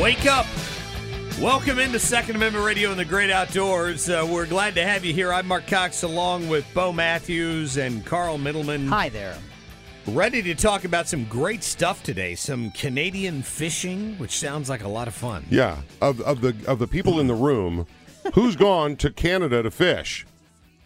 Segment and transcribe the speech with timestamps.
[0.00, 0.46] Wake up!
[1.40, 4.10] Welcome into Second Amendment Radio and the Great Outdoors.
[4.10, 5.32] Uh, we're glad to have you here.
[5.32, 8.88] I'm Mark Cox along with Bo Matthews and Carl Middleman.
[8.88, 9.36] Hi there.
[10.08, 12.34] Ready to talk about some great stuff today.
[12.34, 15.46] Some Canadian fishing, which sounds like a lot of fun.
[15.48, 17.86] Yeah, of of the of the people in the room,
[18.34, 20.26] who's gone to Canada to fish?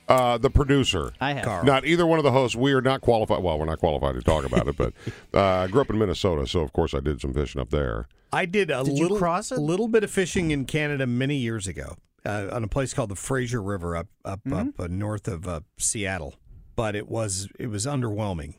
[0.08, 1.12] Uh, the producer.
[1.20, 1.44] I have.
[1.44, 1.64] Carl.
[1.64, 2.56] Not either one of the hosts.
[2.56, 3.42] We are not qualified.
[3.42, 4.92] Well, we're not qualified to talk about it, but
[5.34, 8.08] uh, I grew up in Minnesota, so of course I did some fishing up there.
[8.32, 11.66] I did a Did little cross a little bit of fishing in Canada many years
[11.66, 14.54] ago uh, on a place called the Fraser River up up Mm-hmm.
[14.70, 16.34] up uh, north of uh, Seattle,
[16.76, 18.54] but it was it was underwhelming.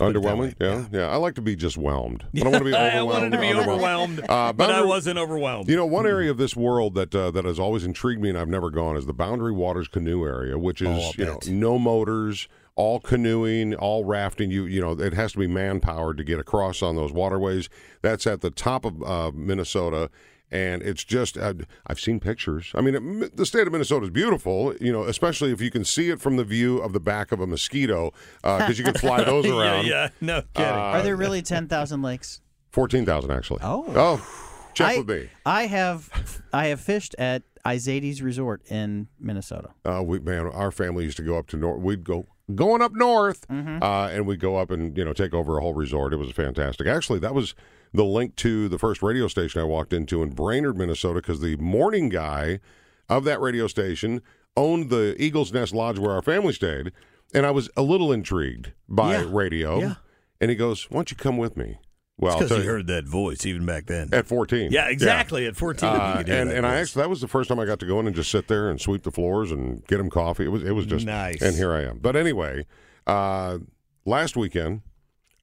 [0.00, 0.38] Underwhelming?
[0.38, 1.06] way, Yeah, yeah.
[1.08, 2.24] I like to be just whelmed.
[2.34, 2.96] I don't want to be overwhelmed.
[2.96, 5.68] I wanted to be overwhelmed, Uh, but I wasn't overwhelmed.
[5.68, 8.38] You know, one area of this world that uh, that has always intrigued me and
[8.38, 11.78] I've never gone is the Boundary Waters canoe area, which is Oh, you know no
[11.78, 14.50] motors, all canoeing, all rafting.
[14.50, 17.68] You you know it has to be man powered to get across on those waterways.
[18.00, 20.10] That's at the top of uh, Minnesota.
[20.52, 21.54] And it's just, uh,
[21.86, 22.72] I've seen pictures.
[22.74, 25.82] I mean, it, the state of Minnesota is beautiful, you know, especially if you can
[25.82, 29.24] see it from the view of the back of a mosquito, because you can fly
[29.24, 29.86] those yeah, around.
[29.86, 30.70] yeah, yeah, no kidding.
[30.70, 32.42] Are there really 10,000 lakes?
[32.72, 33.60] 14,000 actually.
[33.62, 33.84] Oh.
[33.88, 35.30] Oh, check I, with me.
[35.44, 39.70] I have I have fished at Izades Resort in Minnesota.
[39.84, 41.80] Uh, we man, our family used to go up to north.
[41.80, 43.82] We'd go going up north, Mm-hmm.
[43.82, 46.12] uh, and we'd go up and you know take over a whole resort.
[46.12, 46.86] It was fantastic.
[46.86, 47.54] Actually, that was
[47.92, 51.56] the link to the first radio station I walked into in Brainerd, Minnesota, because the
[51.56, 52.60] morning guy
[53.08, 54.22] of that radio station
[54.56, 56.92] owned the Eagles Nest Lodge where our family stayed,
[57.34, 59.24] and I was a little intrigued by Yeah.
[59.28, 59.78] radio.
[59.80, 59.94] Yeah.
[60.40, 61.78] And he goes, "Why don't you come with me?"
[62.22, 64.08] Well, I'll because tell you you, heard that voice even back then.
[64.12, 64.70] at fourteen.
[64.70, 65.46] yeah, exactly.
[65.46, 67.64] At 14, Uh, could and that and I actually that was the first time I
[67.66, 70.08] got to go in and just sit there and sweep the floors and get him
[70.08, 70.44] coffee.
[70.44, 71.42] It was it was just Nice.
[71.42, 71.98] And here I am.
[71.98, 72.64] But anyway,
[73.06, 73.58] uh,
[74.04, 74.82] last weekend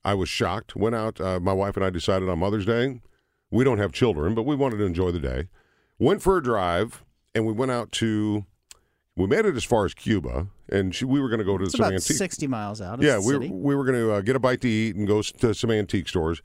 [0.06, 0.75] I was shocked.
[0.75, 1.19] Went out.
[1.19, 3.01] Uh, my wife and I decided on Mother's Day.
[3.51, 5.50] We don't have children, but we wanted to enjoy the day.
[5.97, 7.03] Went for a drive,
[7.35, 8.45] and we went out to.
[9.18, 11.66] We made it as far as Cuba, and she, we were going to go to
[11.66, 12.16] It's some about antique.
[12.16, 14.69] 60 miles out Yeah, we were, we were going to uh, get a bite to
[14.69, 16.41] eat and go to some antique stores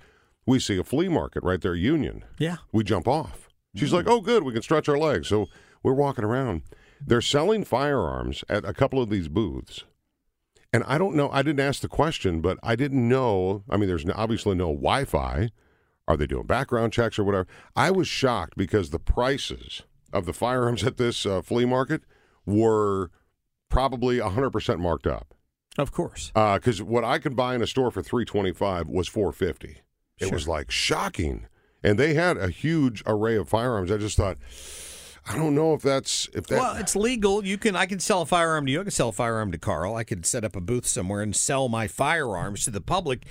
[0.46, 2.24] we see a flea market right there, Union.
[2.38, 2.56] Yeah.
[2.72, 3.48] We jump off.
[3.74, 3.94] She's mm.
[3.94, 5.28] like, oh, good, we can stretch our legs.
[5.28, 5.46] So
[5.82, 6.62] we're walking around.
[7.04, 9.84] They're selling firearms at a couple of these booths.
[10.72, 13.62] And I don't know, I didn't ask the question, but I didn't know.
[13.70, 15.50] I mean, there's obviously no Wi Fi.
[16.06, 17.46] Are they doing background checks or whatever?
[17.76, 19.82] I was shocked because the prices
[20.12, 22.02] of the firearms at this uh, flea market
[22.44, 23.10] were
[23.68, 25.34] probably 100% marked up.
[25.78, 26.28] Of course.
[26.34, 29.80] Because uh, what I could buy in a store for 325 was 450
[30.18, 30.34] it sure.
[30.34, 31.46] was like shocking.
[31.82, 33.90] And they had a huge array of firearms.
[33.90, 34.38] I just thought,
[35.26, 36.58] I don't know if that's if that.
[36.58, 37.44] Well, it's legal.
[37.44, 38.80] You can I can sell a firearm to you.
[38.80, 39.94] I can sell a firearm to Carl.
[39.94, 43.24] I could set up a booth somewhere and sell my firearms to the public.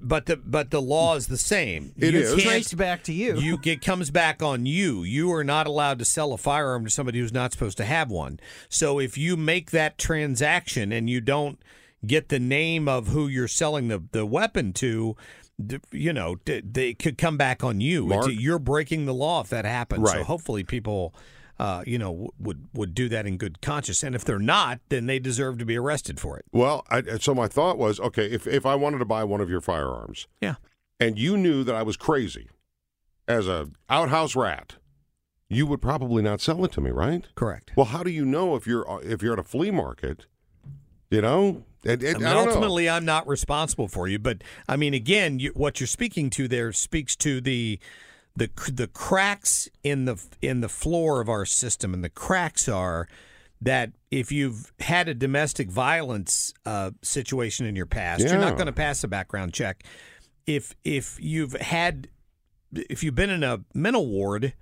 [0.00, 1.92] But the but the law is the same.
[1.96, 3.36] It you is traced back to you.
[3.36, 5.04] You it comes back on you.
[5.04, 8.10] You are not allowed to sell a firearm to somebody who's not supposed to have
[8.10, 8.40] one.
[8.68, 11.60] So if you make that transaction and you don't
[12.04, 15.16] get the name of who you're selling the the weapon to,
[15.90, 18.06] you know, they could come back on you.
[18.06, 18.28] Mark?
[18.30, 20.10] You're breaking the law if that happens.
[20.10, 21.14] So hopefully people.
[21.58, 25.06] Uh, you know, would would do that in good conscience, and if they're not, then
[25.06, 26.44] they deserve to be arrested for it.
[26.50, 29.48] well, I, so my thought was, okay, if if I wanted to buy one of
[29.48, 30.54] your firearms, Yeah.
[30.98, 32.48] and you knew that I was crazy
[33.28, 34.76] as a outhouse rat,
[35.48, 37.28] you would probably not sell it to me, right?
[37.36, 37.70] Correct.
[37.76, 40.26] Well, how do you know if you're if you're at a flea market?
[41.10, 42.50] You know, It- it- I mean, don't know.
[42.50, 46.46] ultimately, I'm not responsible for you, but I mean, again, you, what you're speaking to
[46.48, 47.78] there speaks to the
[48.36, 53.06] the the cracks in the in the floor of our system, and the cracks are
[53.60, 58.66] that if you've had a domestic violence uh, situation in your past, you're not going
[58.66, 59.82] to pass a background check.
[60.46, 62.08] If if you've had
[62.72, 64.54] if you've been in a mental ward,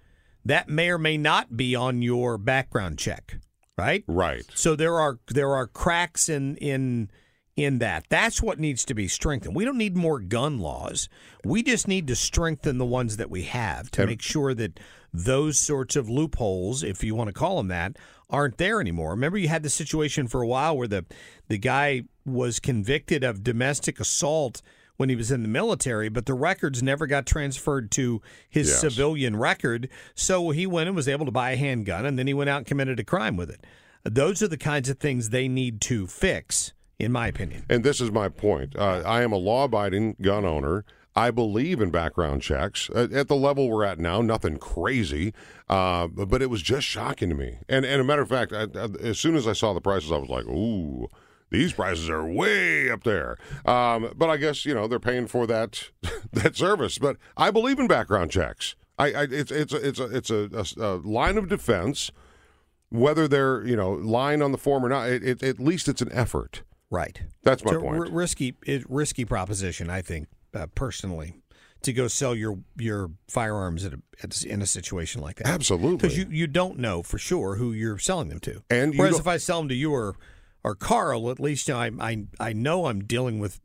[0.45, 3.37] that may or may not be on your background check,
[3.81, 4.05] right?
[4.07, 4.45] Right.
[4.55, 7.11] So there are there are cracks in in
[7.57, 8.07] in that.
[8.09, 9.55] That's what needs to be strengthened.
[9.55, 11.09] We don't need more gun laws.
[11.45, 14.79] We just need to strengthen the ones that we have to make sure that
[15.13, 17.97] those sorts of loopholes, if you want to call them that,
[18.29, 19.11] aren't there anymore.
[19.11, 21.05] Remember you had the situation for a while where the
[21.49, 24.63] the guy was convicted of domestic assault
[25.01, 28.21] when he was in the military, but the records never got transferred to
[28.51, 28.81] his Yes.
[28.81, 29.89] civilian record.
[30.15, 32.59] So he went and was able to buy a handgun, and then he went out
[32.59, 33.65] and committed a crime with it.
[34.05, 37.65] Those are the kinds of things they need to fix, in my opinion.
[37.71, 38.77] And this is my point.
[38.77, 40.85] Uh, I am a law abiding gun owner.
[41.17, 44.21] I believe in background checks at, at the level we're at now.
[44.21, 45.33] Nothing crazy,
[45.71, 47.57] uh, but, but it was just shocking to me.
[47.71, 50.13] And, and a matter of fact, I, I, as soon as I saw the prices,
[50.13, 51.09] I was like, "Ooh,
[51.51, 53.37] these prices are way up there."
[53.67, 55.91] Um, but I guess you know they're paying for that
[56.33, 56.99] that service.
[56.99, 58.75] But I believe in background checks.
[58.99, 60.49] I, I it's it's a, it's a it's a,
[60.79, 62.11] a, a line of defense.
[62.91, 66.03] Whether they're you know lying on the form or not, it, it, at least it's
[66.03, 66.63] an effort.
[66.91, 67.23] Right.
[67.45, 68.01] That's my It's a point.
[68.01, 71.37] r- risky, it, risky proposition, I think, uh, personally,
[71.83, 75.47] to go sell your your firearms at a, at, in a situation like that.
[75.47, 75.99] Absolutely.
[75.99, 78.65] because you, you don't know for sure who you're selling them to.
[78.69, 79.95] And whereas if I sell them to you
[80.65, 83.61] or or Carl, at least I I, I know I'm dealing with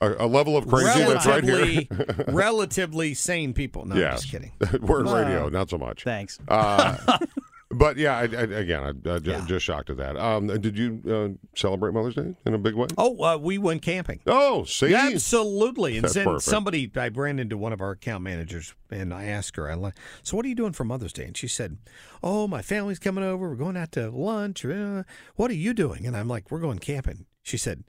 [0.00, 1.84] a, a level of crazy that's right here.
[2.28, 3.84] relatively sane people.
[3.86, 4.52] No, I'm just kidding.
[4.80, 5.14] Word Wow.
[5.22, 6.04] radio, not so much.
[6.04, 6.38] Thanks.
[6.48, 7.18] Uh,
[7.74, 9.44] but yeah, I, I, again, I, I Yeah.
[9.46, 10.16] just shocked at that.
[10.16, 12.86] Um, did you uh, celebrate Mother's Day in a big way?
[12.96, 14.20] Oh, uh, we went camping.
[14.26, 15.96] Oh, see, Absolutely.
[15.96, 16.44] And That's then perfect.
[16.44, 19.94] somebody, I ran into one of our account managers and I asked her, I like,
[20.22, 21.24] so what are you doing for Mother's Day?
[21.24, 21.78] And she said,
[22.22, 23.48] oh, my family's coming over.
[23.50, 24.64] We're going out to lunch.
[24.64, 25.02] Uh,
[25.36, 26.06] what are you doing?
[26.06, 27.26] And I'm like, we're going camping.
[27.42, 27.84] She said,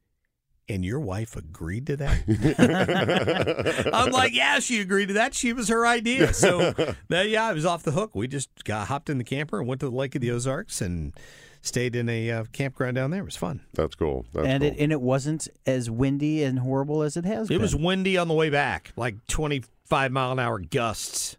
[0.67, 3.89] and your wife agreed to that?
[3.93, 5.33] I'm like, yeah, she agreed to that.
[5.33, 6.33] She was her idea.
[6.33, 6.71] So,
[7.09, 8.15] that, yeah, I was off the hook.
[8.15, 10.81] We just got hopped in the camper and went to the Lake of the Ozarks
[10.81, 11.13] and
[11.61, 13.21] stayed in a uh, campground down there.
[13.21, 13.61] It was fun.
[13.73, 14.25] That's cool.
[14.33, 14.71] That's and cool.
[14.71, 17.61] it and it wasn't as windy and horrible as it has It been.
[17.61, 21.37] was windy on the way back, like 25 mile an hour gusts.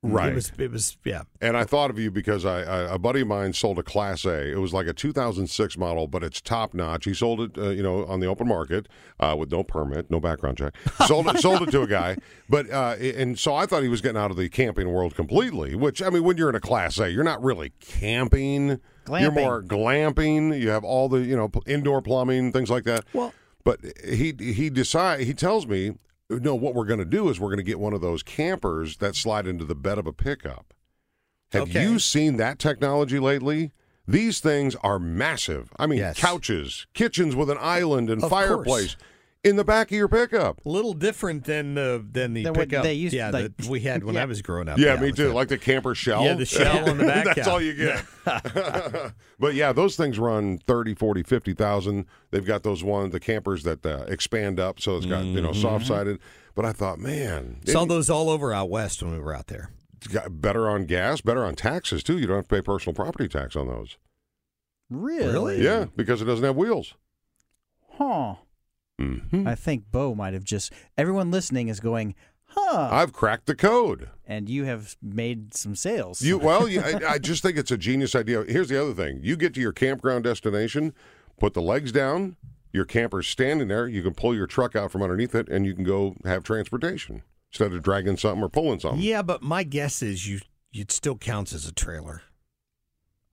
[0.00, 0.30] Right.
[0.30, 1.22] It was, it was yeah.
[1.40, 4.24] And I thought of you because I, I a buddy of mine sold a Class
[4.24, 4.52] A.
[4.52, 7.04] It was like a 2006 model, but it's top notch.
[7.04, 8.86] He sold it, uh, you know, on the open market
[9.18, 10.74] uh, with no permit, no background check.
[11.06, 12.16] Sold it, sold it to a guy.
[12.50, 15.74] But uh, and so I thought he was getting out of the camping world completely.
[15.74, 18.80] Which I mean, when you're in a Class A, you're not really camping.
[19.06, 20.58] You're more glamping.
[20.58, 23.04] You have all the you know indoor plumbing, things like that.
[23.12, 23.34] Well-
[23.64, 25.92] but he he decide he tells me
[26.30, 26.54] no.
[26.54, 29.14] What we're going to do is we're going to get one of those campers that
[29.16, 30.74] slide into the bed of a pickup.
[31.52, 31.82] Have Okay.
[31.82, 33.72] you seen that technology lately?
[34.06, 35.70] These things are massive.
[35.78, 36.18] I mean, Yes.
[36.18, 38.96] couches, kitchens with an island and Of fireplace
[39.44, 40.64] in the back of your pickup.
[40.66, 42.82] A little different than the than the Than pickup.
[42.82, 44.22] they used- yeah, like- that we had when Yeah.
[44.22, 44.78] I was growing up.
[44.78, 45.28] Yeah, me too.
[45.28, 46.24] the- like the camper shell.
[46.24, 48.04] Yeah, the shell on the back, That's all you get.
[49.38, 52.04] but yeah, those things run 30, 40, 50,000.
[52.30, 55.50] They've got those ones, the campers that uh, expand up so it's got, you know,
[55.50, 55.62] Mm-hmm.
[55.62, 56.18] soft-sided.
[56.54, 59.70] But I thought, man, saw those all over out west when we were out there.
[60.12, 62.18] got better on gas, better on taxes too.
[62.18, 63.96] You don't have to pay personal property tax on those.
[64.90, 65.32] really.
[65.32, 65.62] Really?
[65.64, 66.94] Yeah, because it doesn't have wheels.
[67.92, 68.34] Huh.
[68.98, 70.72] Hmm I think Bo might have just.
[70.96, 72.14] Everyone listening is going,
[72.46, 72.88] huh?
[72.90, 74.08] I've cracked the code.
[74.26, 76.20] and you have made some sales.
[76.22, 78.44] You well, you, I, I just think it's a genius idea.
[78.44, 80.94] Here's the other thing: you get to your campground destination,
[81.38, 82.36] put the legs down,
[82.72, 83.86] your camper's standing there.
[83.86, 87.22] You can pull your truck out from underneath it, and you can go have transportation
[87.52, 89.00] instead of dragging something or pulling something.
[89.00, 90.40] Yeah, but my guess is you
[90.72, 92.22] it still counts as a trailer.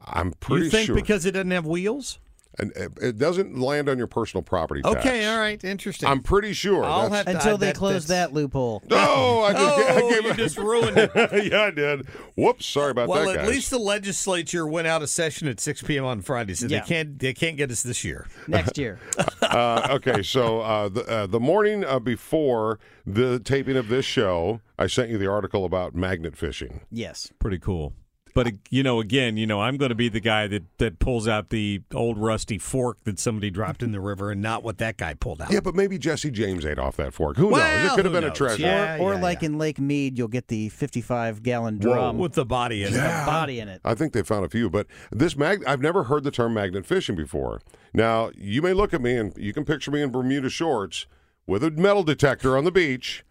[0.07, 2.19] I'm pretty you think sure because it doesn't have wheels?
[2.57, 4.95] And it- it doesn't land on your personal property tax.
[4.97, 6.07] Okay, all right, interesting.
[6.09, 6.83] I'm pretty sure.
[6.83, 8.83] I'll have to- Until I- they that- close that loophole.
[8.91, 11.11] Oh, I just, I Oh, gave you it- just ruined it.
[11.51, 12.07] yeah, I did.
[12.35, 13.49] Whoops, sorry about well, that, Well, at guys.
[13.49, 16.05] least the legislature went out of session at 6 p.m.
[16.05, 16.79] on Friday, so Yeah.
[16.81, 18.27] they can't they can't get us this year.
[18.47, 18.99] Next year.
[19.41, 24.61] uh, okay, so uh, the uh, the morning uh, before the taping of this show,
[24.79, 26.81] I sent you the article about magnet fishing.
[26.91, 27.31] yes.
[27.39, 27.93] Pretty cool.
[28.35, 31.25] But you know, again, you know, I'm going to be the guy that that pulls
[31.25, 34.97] out the old rusty fork that somebody dropped in the river, and not what that
[34.97, 35.51] guy pulled out.
[35.51, 37.37] Yeah, but maybe Jesse James ate off that fork.
[37.37, 37.93] Who Well, knows?
[37.93, 38.61] It could have who been a treasure.
[38.61, 41.93] Yeah, or yeah, like in Lake Mead, you'll get the 55 gallon Whoa.
[41.93, 43.03] drum with the body in with it.
[43.03, 43.79] the body in it.
[43.85, 46.85] I think they found a few, but this mag I've never heard the term magnet
[46.85, 47.61] fishing before.
[47.93, 51.07] Now, you may look at me and you can picture me in Bermuda shorts
[51.47, 53.23] with a metal detector on the beach,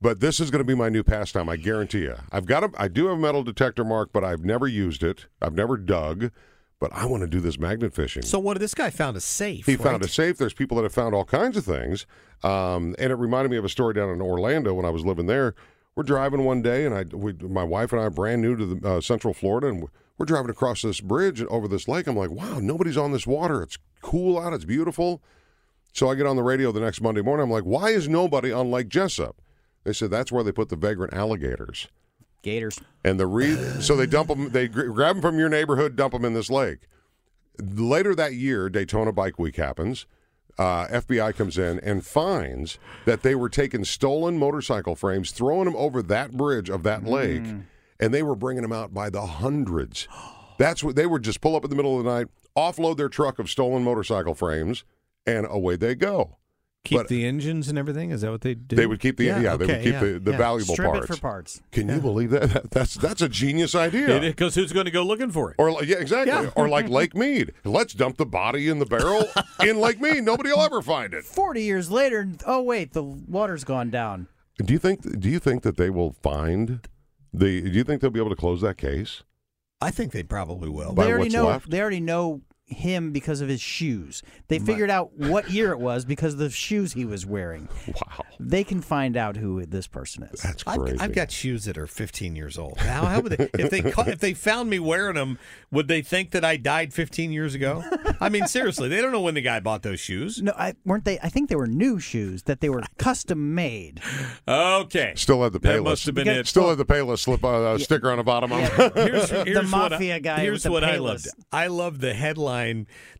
[0.00, 2.16] but this is going to be my new pastime, I guarantee you.
[2.32, 5.26] I've got a I do have a metal detector mark, but I've never used it.
[5.42, 6.30] I've never dug,
[6.78, 8.22] but I want to do this magnet fishing.
[8.22, 8.58] So what?
[8.58, 9.66] This guy found a safe.
[9.66, 9.82] He right?
[9.82, 10.38] found a safe.
[10.38, 12.06] There's people that have found all kinds of things.
[12.42, 15.26] Um, and it reminded me of a story down in Orlando when I was living
[15.26, 15.54] there.
[15.94, 18.66] We're driving one day, and I, we, my wife and I, are brand new to
[18.66, 22.06] the, uh, Central Florida, and we're driving across this bridge over this lake.
[22.06, 23.62] I'm like, wow, nobody's on this water.
[23.62, 24.54] It's cool out.
[24.54, 25.20] It's beautiful.
[25.92, 27.44] So I get on the radio the next Monday morning.
[27.44, 29.34] I'm like, why is nobody on Lake Jesup?
[29.84, 31.88] They said that's where they put the vagrant alligators.
[32.42, 32.80] Gators.
[33.04, 36.24] And the re- so they dump them, they grab them from your neighborhood, dump them
[36.24, 36.80] in this lake.
[37.60, 40.06] Later that year, Daytona Bike Week happens.
[40.58, 45.76] Uh, FBI comes in and finds that they were taking stolen motorcycle frames, throwing them
[45.76, 47.42] over that bridge of that lake,
[47.98, 50.06] and they were bringing them out by the hundreds.
[50.58, 53.08] That's what they would just pull up in the middle of the night, offload their
[53.08, 54.84] truck of stolen motorcycle frames,
[55.26, 56.36] and away they go.
[56.82, 58.10] Keep But- the engines and everything.
[58.10, 58.74] Is that what they do?
[58.74, 60.36] They would keep the yeah, they would keep yeah, the, the yeah.
[60.38, 61.04] valuable Strip parts.
[61.10, 61.60] it for parts.
[61.72, 62.50] Can you believe that?
[62.54, 64.18] That- That's that's a genius idea.
[64.20, 65.56] Because who's going to go looking for it?
[65.58, 66.32] Or like- yeah, exactly.
[66.32, 66.50] Yeah.
[66.56, 67.52] Or like Lake Mead.
[67.64, 69.24] Let's dump the body in the barrel
[69.62, 70.24] in Lake Mead.
[70.24, 71.24] Nobody will ever find it.
[71.24, 74.26] 40 years later, oh, wait, the water's gone down.
[74.56, 75.20] Do you think?
[75.20, 76.86] Do you think that they will find
[77.32, 77.60] the?
[77.60, 79.22] Do you think they'll be able to close that case?
[79.82, 80.92] I think they probably will.
[80.94, 81.46] By they already what's know.
[81.46, 81.70] left?
[81.70, 84.22] They already know him because of his shoes.
[84.48, 87.68] They figured out what year it was because of the shoes he was wearing.
[87.88, 90.40] Wow, They can find out who this person is.
[90.42, 90.98] that's I've, crazy.
[91.00, 92.78] I've got shoes that are 15 years old.
[92.78, 95.38] How, how would they, if they ca- if they found me wearing them,
[95.70, 97.82] would they think that I died 15 years ago?
[98.20, 100.40] I mean, seriously, they don't know when the guy bought those shoes.
[100.40, 101.18] No, I, weren't they?
[101.18, 104.00] I think they were new shoes that they were custom made.
[104.48, 105.12] Okay.
[105.16, 105.84] Still had the That Payless.
[105.84, 106.46] must have been Because- it.
[106.46, 108.92] Still had the Payless slip uh, sticker on the bottom of it.
[108.94, 111.00] Here's, here's what I- mafia guy Here's with the what I Payless.
[111.00, 111.28] loved.
[111.52, 112.59] I love the headline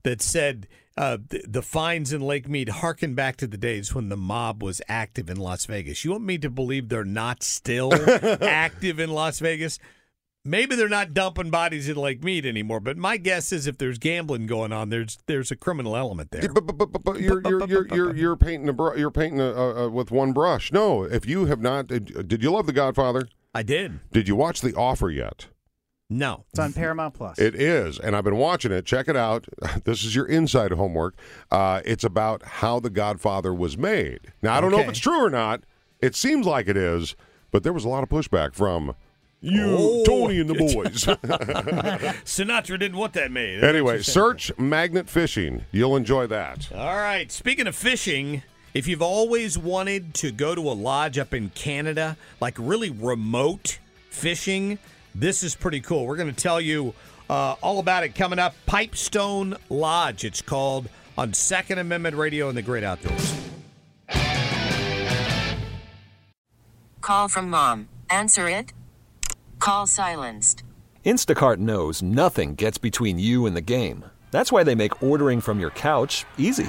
[0.02, 4.09] that said uh, the, the fines in Lake Mead harken back to the days when
[4.09, 6.04] the mob was active in Las Vegas.
[6.04, 7.90] You want me to believe they're not still
[8.42, 9.78] active in Las Vegas?
[10.44, 13.99] Maybe they're not dumping bodies in Lake Mead anymore, but my guess is if there's
[13.99, 16.50] gambling going on, there's there's a criminal element there.
[16.52, 19.88] But, but, but, but, you're, you're, you're, you're, you're painting a br- you're painting a,
[19.90, 20.73] with one brush.
[20.73, 23.28] No, if you have not, did you love The Godfather?
[23.54, 24.00] I did.
[24.12, 25.49] Did you watch The Offer yet?
[26.11, 26.45] No.
[26.50, 27.38] It's on Paramount Plus.
[27.38, 28.85] It is, and I've been watching it.
[28.85, 29.47] Check it out.
[29.85, 31.14] This is your inside homework.
[31.50, 34.33] Uh, it's about how The Godfather was made.
[34.43, 34.90] Now, I don't know if Okay.
[34.90, 35.62] it's true or not.
[36.00, 37.14] It seems like it is,
[37.52, 38.95] but there was a lot of pushback from
[39.40, 40.05] you, Oh.
[40.05, 41.05] Tony, and the boys.
[42.25, 43.62] Sinatra didn't want that made.
[43.64, 45.64] anyway, search magnet fishing.
[45.73, 46.71] You'll enjoy that.
[46.75, 47.31] All right.
[47.31, 48.43] Speaking of fishing,
[48.75, 53.79] if you've always wanted to go to a lodge up in Canada, like really remote
[54.11, 54.79] fishing,
[55.14, 56.07] this is pretty cool.
[56.07, 56.95] We're going to tell you
[57.29, 58.55] uh, all about it coming up.
[58.67, 63.35] Pipestone Lodge, it's called on Second Amendment Radio in the Great Outdoors.
[67.00, 67.88] Call from mom.
[68.09, 68.73] Answer it.
[69.59, 70.62] Call silenced.
[71.05, 74.05] Instacart knows nothing gets between you and the game.
[74.31, 76.69] That's why they make ordering from your couch easy.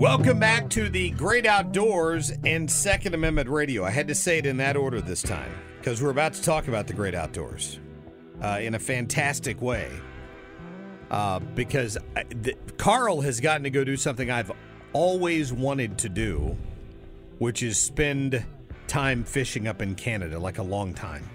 [0.00, 3.84] Welcome back to the Great Outdoors and Second Amendment Radio.
[3.84, 6.68] I had to say it in that order this time because we're about to talk
[6.68, 7.78] about the Great Outdoors
[8.42, 9.90] uh, in a fantastic way.
[11.10, 14.50] Uh, because I, the, Carl has gotten to go do something I've
[14.94, 16.56] always wanted to do,
[17.36, 18.42] which is spend
[18.86, 21.28] time fishing up in Canada, like a long time.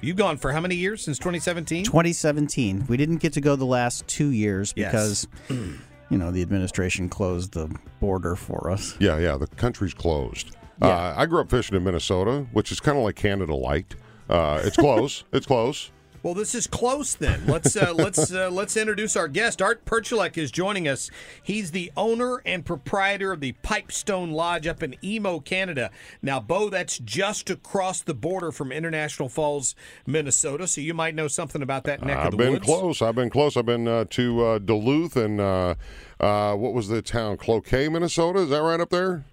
[0.00, 1.84] You've gone for how many years since 2017?
[1.84, 2.86] 2017.
[2.88, 5.24] We didn't get to go the last two years Yes.
[6.10, 8.96] you know, the administration closed the border for us.
[8.98, 9.36] Yeah, yeah.
[9.36, 10.56] The country's closed.
[10.80, 13.94] Uh, I grew up fishing in Minnesota, which is kind of like Canada light.
[14.28, 15.24] Uh, it's close.
[15.32, 15.92] it's close.
[16.22, 17.46] Well, this is close then.
[17.46, 19.60] Let's uh, let's uh, let's introduce our guest.
[19.60, 21.10] Art Perchulek is joining us.
[21.42, 25.90] He's the owner and proprietor of the Pipestone Lodge up in Emo, Canada.
[26.22, 29.74] Now, Bo, that's just across the border from International Falls,
[30.06, 30.68] Minnesota.
[30.68, 32.66] So you might know something about that neck I've of the been woods.
[32.66, 33.02] close.
[33.02, 33.56] I've been close.
[33.56, 35.74] I've been uh, to uh, Duluth and uh,
[36.20, 37.36] uh, what was the town?
[37.36, 38.40] Cloquet, Minnesota.
[38.40, 39.24] Is that right up there?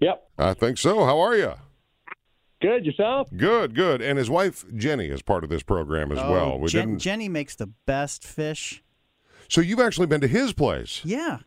[0.00, 0.28] Yep.
[0.36, 1.04] I think so.
[1.04, 1.54] How are you?
[2.62, 2.86] Good.
[2.86, 3.28] Yourself?
[3.36, 4.00] Good, good.
[4.00, 6.58] And his wife Jenny is part of this program as Oh, well.
[6.58, 7.00] We Jen- didn't.
[7.00, 8.82] Jenny makes the best fish.
[9.48, 11.00] So you've actually been to his place?
[11.04, 11.38] Yeah.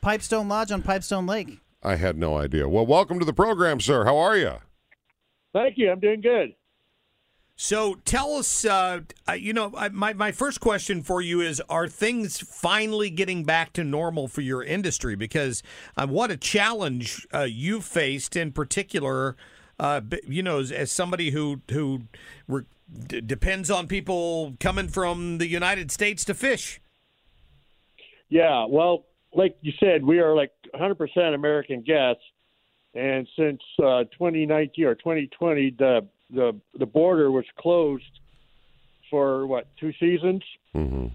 [0.00, 1.58] Pipestone Lodge on Pipestone Lake.
[1.82, 2.68] I had no idea.
[2.68, 4.04] Well, welcome to the program, sir.
[4.04, 4.52] How are you?
[5.52, 5.90] Thank you.
[5.90, 6.54] I'm doing good.
[7.58, 11.88] So tell us, uh, uh, you know, my my first question for you is: Are
[11.88, 15.14] things finally getting back to normal for your industry?
[15.16, 15.62] Because
[15.96, 19.36] uh, what a challenge uh, you faced, in particular.
[19.78, 22.02] Uh, you know, as, as somebody who who
[22.48, 22.64] re-
[23.06, 26.80] d- depends on people coming from the United States to fish.
[28.28, 28.66] Yeah.
[28.68, 32.22] Well, like you said, we are like 100% American guests,
[32.94, 38.04] and since uh, 2019 or 2020, the the the border was closed
[39.10, 40.42] for what two seasons,
[40.74, 41.06] mm-hmm.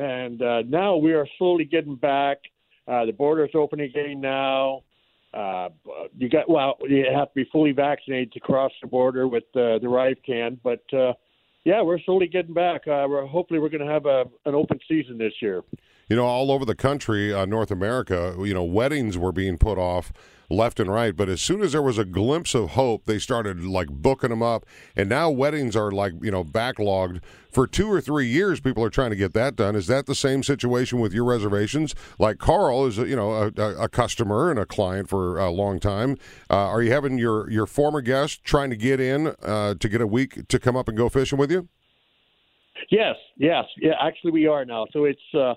[0.00, 2.38] and uh, now we are slowly getting back.
[2.86, 4.82] Uh, the border is opening again now.
[5.34, 5.68] Uh,
[6.16, 9.78] you got well, you have to be fully vaccinated to cross the border with uh,
[9.78, 11.12] the ArriveCAN, but uh,
[11.64, 12.86] yeah, we're slowly getting back.
[12.86, 15.62] Uh, we're hopefully we're going to have a an open season this year.
[16.08, 19.78] You know, all over the country, uh, North America, you know, weddings were being put
[19.78, 20.12] off
[20.50, 21.16] left and right.
[21.16, 24.42] But as soon as there was a glimpse of hope, they started like booking them
[24.42, 24.66] up.
[24.94, 28.60] And now weddings are like, you know, backlogged for two or three years.
[28.60, 29.74] People are trying to get that done.
[29.76, 31.94] Is that the same situation with your reservations?
[32.18, 36.16] Like Carl is, you know, a, a- customer and a client for a long time.
[36.50, 40.00] Uh, are you having your, your former guest trying to get in uh, to get
[40.00, 41.68] a week to come up and go fishing with you?
[42.90, 43.92] Yes, yes, yeah.
[44.02, 44.86] Actually, we are now.
[44.92, 45.54] So it's uh,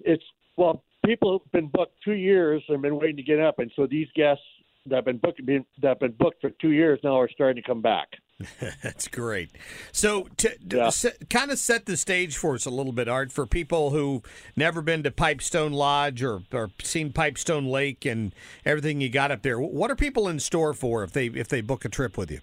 [0.00, 0.24] it's
[0.56, 3.86] well, people have been booked two years and been waiting to get up, and so
[3.86, 4.44] these guests
[4.86, 7.62] that have been booked been, that have been booked for two years now are starting
[7.62, 8.08] to come back.
[8.82, 9.50] That's great.
[9.92, 13.32] So, to, to set, kind of set the stage for us a little bit, Art,
[13.32, 14.22] for people who
[14.54, 19.42] never been to Pipestone Lodge or, or seen Pipestone Lake and everything you got up
[19.42, 19.58] there.
[19.58, 22.40] What are people in store for if they if they book a trip with you?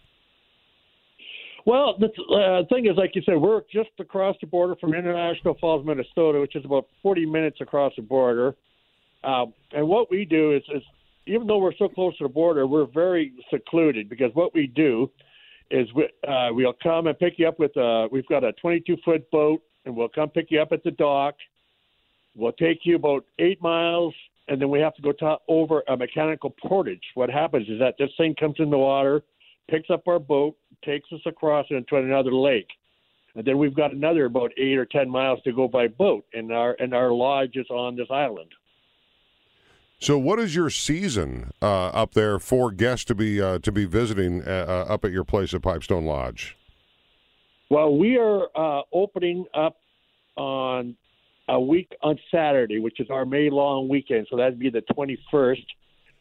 [1.65, 5.55] Well, the uh, thing is, like you said, we're just across the border from International
[5.61, 8.55] Falls, Minnesota, which is about 40 minutes across the border.
[9.23, 10.83] Um, and what we do is, is,
[11.25, 15.09] even though we're so close to the border, we're very secluded because what we do
[15.71, 18.97] is we, uh, we'll come and pick you up with a, we've got a 22
[19.05, 21.35] foot boat, and we'll come pick you up at the dock.
[22.35, 24.13] We'll take you about eight miles,
[24.49, 27.03] and then we have to go to, over a mechanical portage.
[27.13, 29.23] What happens is that this thing comes in the water,
[29.69, 32.67] picks up our boat, takes us across into another lake.
[33.35, 36.51] And then we've got another about eight or ten miles to go by boat, and
[36.51, 38.51] our and our lodge is on this island.
[39.99, 43.85] So, what is your season uh, up there for guests to be uh, to be
[43.85, 46.55] visiting uh, uh, up at your place at Pipestone Lodge?
[47.69, 49.77] Well, we are uh, opening up
[50.35, 50.95] on
[51.47, 54.27] a week on Saturday, which is our May long weekend.
[54.29, 55.65] So that'd be the 21st.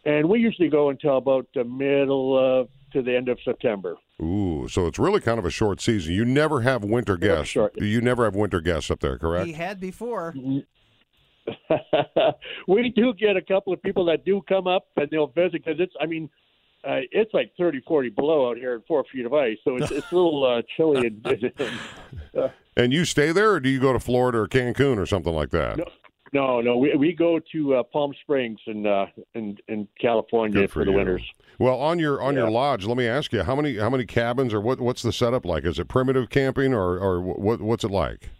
[0.04, 3.96] And we usually go until about the middle of to the end of September.
[4.20, 6.14] Ooh, so it's really kind of a short season.
[6.14, 7.56] You never have winter guests.
[7.76, 9.46] You never have winter guests up there, correct?
[9.46, 10.34] He had before.
[12.68, 15.80] we do get a couple of people that do come up and they'll visit because
[15.80, 16.28] it's, I mean,
[16.84, 19.56] uh, it's like 30, 40 below out here in four feet of ice.
[19.64, 21.06] So it's, it's a little uh, chilly.
[21.06, 21.52] And,
[22.36, 25.34] uh, And you stay there, or do you go to Florida or Cancun or something
[25.34, 25.76] like that?
[25.76, 25.84] no,
[26.32, 26.76] no, no.
[26.76, 30.84] We, we go to uh, Palm Springs in, uh, in, in California Good for, for
[30.86, 31.22] the winters.
[31.58, 34.52] Well, on your on your lodge, let me ask you how many how many cabins
[34.52, 35.64] or what what's the setup like?
[35.64, 38.30] Is it primitive camping or or what what's it like?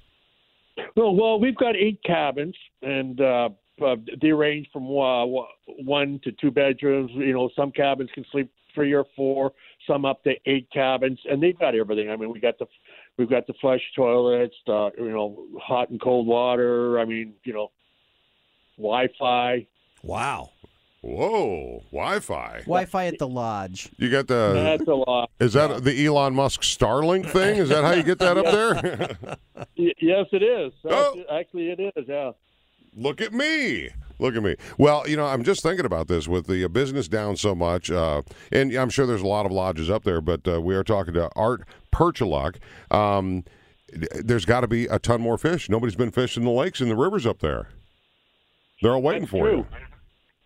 [0.97, 3.51] Well, well, we've got eight cabins, and uh,
[3.85, 5.27] uh, they range from uh,
[5.67, 7.11] one to two bedrooms.
[7.15, 9.53] You know, some cabins can sleep three or four,
[9.87, 12.11] some up to eight cabins, and they've got everything.
[12.11, 12.67] I mean, we got the
[13.19, 16.99] we've got the flush toilets, uh, you know, hot and cold water.
[16.99, 17.71] I mean, you know,
[18.83, 19.67] Wi-Fi.
[20.03, 20.51] Wow.
[21.01, 22.59] Whoa, Wi-Fi.
[22.61, 23.89] Wi-Fi at the lodge.
[23.97, 25.31] You got the That's a lot.
[25.41, 27.57] Is that the Elon Musk Starlink thing?
[27.59, 29.17] Is that how you get that up there?
[29.77, 30.73] Y- yes, it is.
[30.85, 31.25] Oh.
[31.33, 32.05] Actually, it is.
[32.07, 32.31] Yeah.
[32.95, 33.89] Look at me.
[34.21, 34.55] Look at me.
[34.79, 37.91] Well, you know, I'm just thinking about this with the uh, business down so much,
[37.91, 40.85] uh, and I'm sure there's a lot of lodges up there, but uh, we are
[40.85, 42.57] talking to Art Perchaluk.
[42.93, 43.43] Um,
[43.93, 45.69] there's got to be a ton more fish.
[45.69, 47.71] Nobody's been fishing the lakes and the rivers up there.
[48.83, 49.59] They're all waiting That's for true.
[49.59, 49.67] you.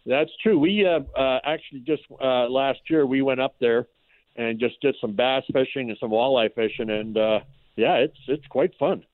[0.05, 0.59] That's true.
[0.59, 3.89] We uh, uh, actually just uh, last year we went up there
[4.37, 7.41] and just did some bass fishing and some walleye fishing, and uh,
[7.77, 9.05] yeah, it's it's quite fun.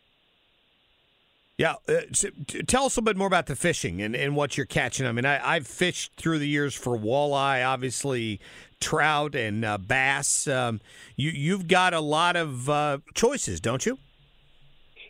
[1.56, 2.28] Yeah, uh, so,
[2.66, 5.06] tell us a bit more about the fishing and, and what you're catching.
[5.06, 8.40] I mean, I, I've fished through the years for walleye, obviously
[8.80, 10.48] trout and uh, bass.
[10.48, 10.80] Um,
[11.14, 13.98] you you've got a lot of uh, choices, don't you?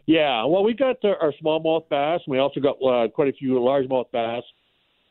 [0.07, 3.33] Yeah, well, we got the, our smallmouth bass, and we also got uh, quite a
[3.33, 4.43] few largemouth bass.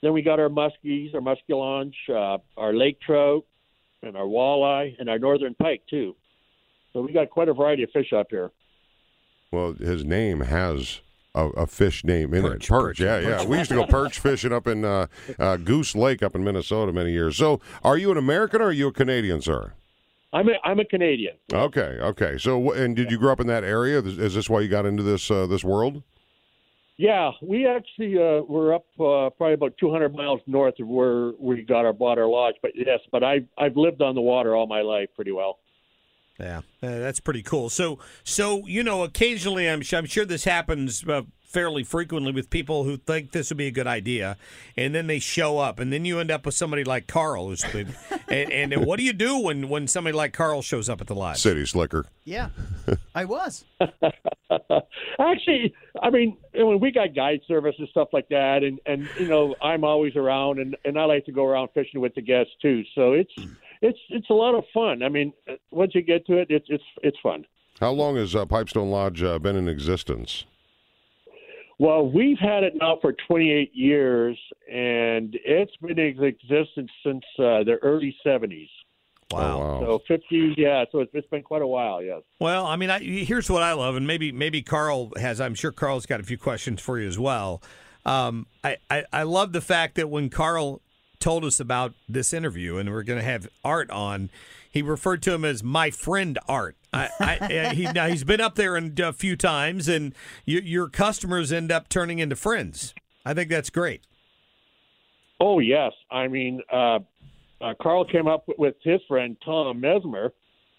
[0.02, 3.46] Then we got our muskies, our muskellunge, uh, our lake trout,
[4.04, 6.16] and our walleye, and our northern pike too.
[6.92, 8.52] So we got quite a variety of fish up here.
[9.52, 11.02] Well, his name has
[11.36, 12.70] a, a fish name in Perch, it.
[12.70, 13.46] Perch, perch, yeah, yeah.
[13.46, 15.08] We used to go perch fishing up in uh,
[15.40, 17.38] uh, Goose Lake up in Minnesota many years.
[17.38, 19.74] So, are you an American or are you a Canadian, sir?
[20.34, 21.36] I'm a, I'm a Canadian.
[21.54, 22.38] Okay, okay.
[22.38, 24.00] So, and did you grow up in that area?
[24.00, 26.04] Is is this why you got into this uh, this world?
[26.98, 31.64] Yeah, we actually uh, were up uh, probably about 200 miles north of where we
[31.64, 32.56] got our bought our lodge.
[32.62, 35.60] But yes, but I I've lived on the water all my life pretty well.
[36.40, 37.70] Yeah, uh, that's pretty cool.
[37.70, 42.50] So, so you know, occasionally, I'm sure, I'm sure this happens uh, fairly frequently with
[42.50, 44.38] people who think this would be a good idea,
[44.78, 47.64] and then they show up, and then you end up with somebody like Carl, who's
[47.66, 47.94] been,
[48.30, 51.16] and, and what do you do when when somebody like Carl shows up at the
[51.16, 51.38] lodge?
[51.38, 52.06] City slicker.
[52.24, 52.50] Yeah,
[53.16, 53.66] I was.
[55.20, 59.10] Actually, I mean, you know, we got guide service and stuff like that, and and
[59.20, 62.22] you know, I'm always around, and and I like to go around fishing with the
[62.22, 62.84] guests too.
[62.96, 63.34] So it's
[63.82, 65.04] it's it's a lot of fun.
[65.04, 65.34] I mean,
[65.72, 67.46] once you get to it, it's it's it's fun.
[67.80, 70.46] How long has uh, Pipestone Lodge uh, been in existence?
[71.82, 74.38] Well, we've had it now for 28 years,
[74.72, 78.70] and it's been in existence since uh, the early 70s.
[79.32, 79.80] Wow.
[79.82, 80.86] So 50, yeah.
[80.92, 82.04] So it's, it's been quite a while.
[82.04, 82.22] Yes.
[82.40, 85.42] Well, I mean, I, here's what I love, and maybe maybe Carl has.
[85.42, 87.64] I'm sure Carl's got a few questions for you as well.
[88.06, 90.82] Um, I, I I love the fact that when Carl
[91.20, 94.30] told us about this interview, and we're going to have Art on,
[94.70, 96.76] he referred to him as my friend Art.
[96.94, 100.14] I, I, uh, he, now he's been up there a few times, and
[100.46, 102.94] you, your customers end up turning into friends.
[103.26, 104.02] I think that's great.
[105.40, 105.94] Oh yes.
[106.12, 107.00] I mean, uh,
[107.62, 110.34] uh, Carl came up with his friend Tom Mesmer,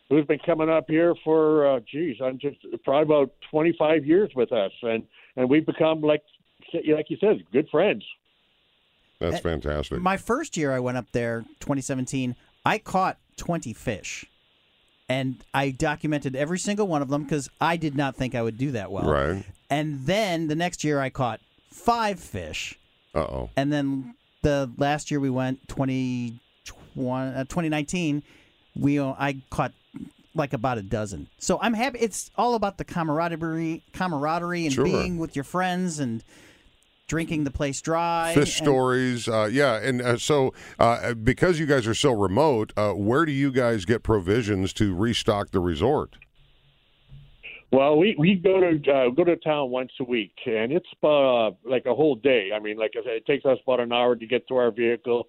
[0.09, 4.53] who's been coming up here for, uh, geez, I'm just probably about 25 years with
[4.53, 5.03] us, and
[5.37, 6.23] and we've become like
[6.75, 8.05] like you said, good friends.
[9.19, 10.01] That's fantastic.
[10.01, 14.27] My first year I went up there, 2017, I caught 20 fish.
[15.09, 18.57] And I documented every single one of them because I did not think I would
[18.57, 19.05] do that well.
[19.11, 19.45] Right.
[19.69, 22.79] And then the next year I caught five fish.
[23.15, 23.51] Uh oh.
[23.57, 26.39] And then the last year we went 20,
[26.99, 28.23] uh, 2019,
[28.79, 29.73] we uh, I caught
[30.35, 31.27] like about a dozen.
[31.39, 31.99] So I'm happy.
[31.99, 34.85] It's all about the camaraderie, camaraderie, and Sure.
[34.85, 36.25] being with your friends and
[37.13, 38.33] drinking the place dry.
[38.33, 42.73] Fish and- stories, uh, yeah, and uh, so uh, because you guys are so remote,
[42.75, 46.17] uh, where do you guys get provisions to restock the resort?
[47.71, 51.51] Well, we we go to uh, go to town once a week, and it's uh,
[51.71, 52.49] like a whole day.
[52.55, 54.71] I mean, like I said, it takes us about an hour to get to our
[54.71, 55.29] vehicle.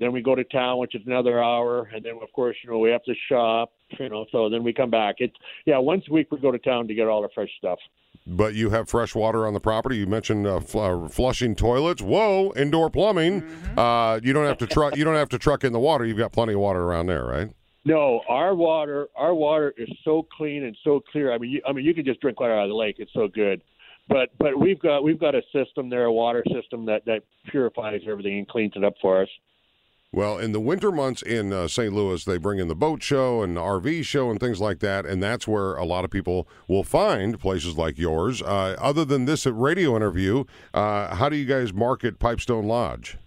[0.00, 2.78] Then we go to town, which is another hour, and then of course, you know,
[2.78, 3.70] we have to shop.
[4.00, 5.16] You know, so then we come back.
[5.18, 7.78] It's yeah, once a week we go to town to get all the fresh stuff.
[8.26, 9.98] But you have fresh water on the property.
[9.98, 12.02] You mentioned uh, fl- uh, flushing toilets.
[12.02, 13.42] Whoa, indoor plumbing.
[13.76, 14.96] Uh, you don't have to truck.
[14.96, 16.04] You don't have to truck in the water.
[16.04, 17.50] You've got plenty of water around there, right?
[17.84, 21.32] No, our water, our water is so clean and so clear.
[21.32, 22.96] I mean, you, I mean, you can just drink water out of the lake.
[22.98, 23.62] It's so good.
[24.08, 28.02] But but we've got we've got a system there, a water system that that purifies
[28.08, 29.28] everything and cleans it up for us.
[30.12, 31.92] Well, in the winter months in uh, St.
[31.92, 35.22] Louis, they bring in the boat show and RV show and things like that, and
[35.22, 38.42] that's where a lot of people will find places like yours.
[38.42, 40.44] Uh, other than this radio interview,
[40.74, 43.18] uh, how do you guys market Pipestone Lodge?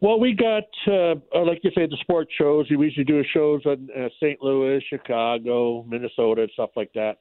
[0.00, 2.66] Well, we got uh, uh, like you say the sport shows.
[2.70, 4.40] We usually do shows in uh, St.
[4.40, 7.16] Louis, Chicago, Minnesota, and stuff like that.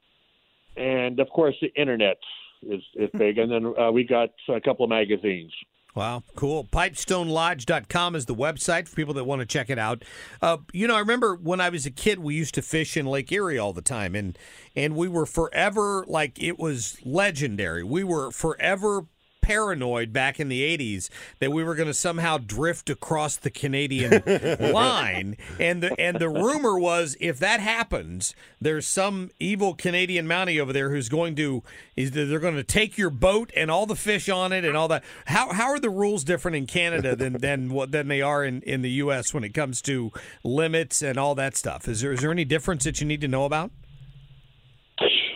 [0.75, 2.17] And of course, the internet
[2.61, 3.39] is is big.
[3.39, 5.51] and then uh, we got a couple of magazines.
[5.97, 6.63] Wow, cool.
[6.65, 10.05] PipestoneLodge.com is the website for people that want to check it out.
[10.43, 13.07] Uh, you know, I remember when I was a kid, we used to fish in
[13.07, 14.37] Lake Erie all the time, and
[14.75, 17.83] and we were forever like it was legendary.
[17.83, 19.07] We were forever
[19.47, 24.21] paranoid back in the 80s that we were going to somehow drift across the Canadian
[24.73, 25.37] line.
[25.57, 30.73] And the and the rumor was if that happens there's some evil Canadian Mountie over
[30.73, 31.63] there who's going to
[31.95, 34.89] is they're going to take your boat and all the fish on it and all
[34.89, 35.05] that.
[35.27, 38.61] How how are the rules different in Canada than than what than they are in
[38.63, 40.11] in the US when it comes to
[40.43, 41.87] limits and all that stuff?
[41.87, 43.71] Is there is there any difference that you need to know about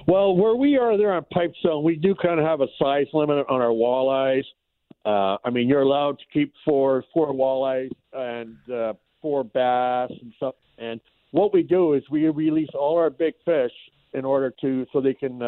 [0.07, 3.45] Well, where we are there on Pipestone, we do kind of have a size limit
[3.49, 4.43] on our walleyes.
[5.05, 10.33] Uh, I mean, you're allowed to keep four four walleyes and uh, four bass and
[10.37, 10.55] stuff.
[10.77, 10.99] And
[11.31, 13.71] what we do is we release all our big fish
[14.13, 15.39] in order to so they can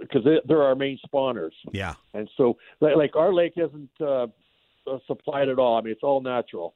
[0.00, 1.52] because they, they're our main spawners.
[1.72, 1.94] Yeah.
[2.14, 4.26] And so, like, like our lake isn't uh,
[4.86, 5.78] uh, supplied at all.
[5.78, 6.74] I mean, it's all natural.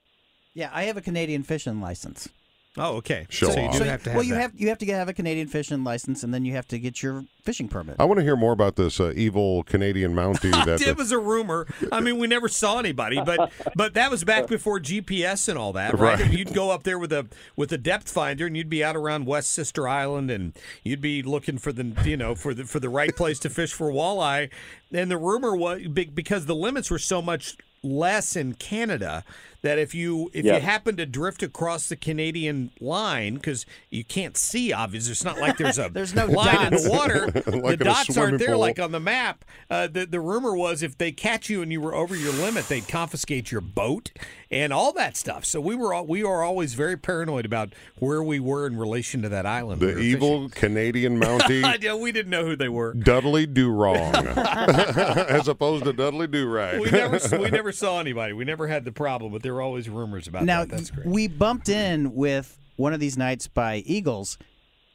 [0.54, 2.28] Yeah, I have a Canadian fishing license.
[2.76, 3.26] Oh, okay.
[3.30, 3.78] Show so you off.
[3.78, 4.40] do have to have well, you that.
[4.40, 7.02] have you have to have a Canadian fishing license, and then you have to get
[7.02, 7.96] your fishing permit.
[7.98, 10.50] I want to hear more about this uh, evil Canadian Mountie.
[10.60, 11.66] That it was a rumor.
[11.90, 15.72] I mean, we never saw anybody, but but that was back before GPS and all
[15.72, 16.20] that, right?
[16.20, 16.30] Right.
[16.30, 19.26] You'd go up there with a with a depth finder, and you'd be out around
[19.26, 20.52] West Sister Island, and
[20.84, 23.72] you'd be looking for the you know for the for the right place to fish
[23.72, 24.48] for walleye.
[24.92, 29.24] And the rumor was because the limits were so much less in Canada
[29.62, 30.56] that if you if Yeah.
[30.56, 35.38] you happen to drift across the Canadian line because you can't see obviously it's not
[35.38, 37.26] like there's a There's no line in the water.
[37.60, 39.44] Like the dots aren't there like on the map.
[39.68, 42.68] Uh, the, the rumor was if they catch you and you were over your limit
[42.68, 44.10] they'd confiscate your boat
[44.50, 45.44] and all that stuff.
[45.44, 49.22] So we were all, we are always very paranoid about where we were in relation
[49.22, 49.80] to that island.
[49.80, 51.82] The were evil Canadian Mountie.
[51.82, 52.94] Yeah, we didn't know who they were.
[52.94, 56.80] Dudley Do Wrong, as opposed to Dudley Do Right.
[56.80, 58.32] we never we never saw anybody.
[58.32, 61.06] We never had the problem but there were always rumors about now that that's great
[61.06, 64.38] we bumped in with one of these nights by Eagles.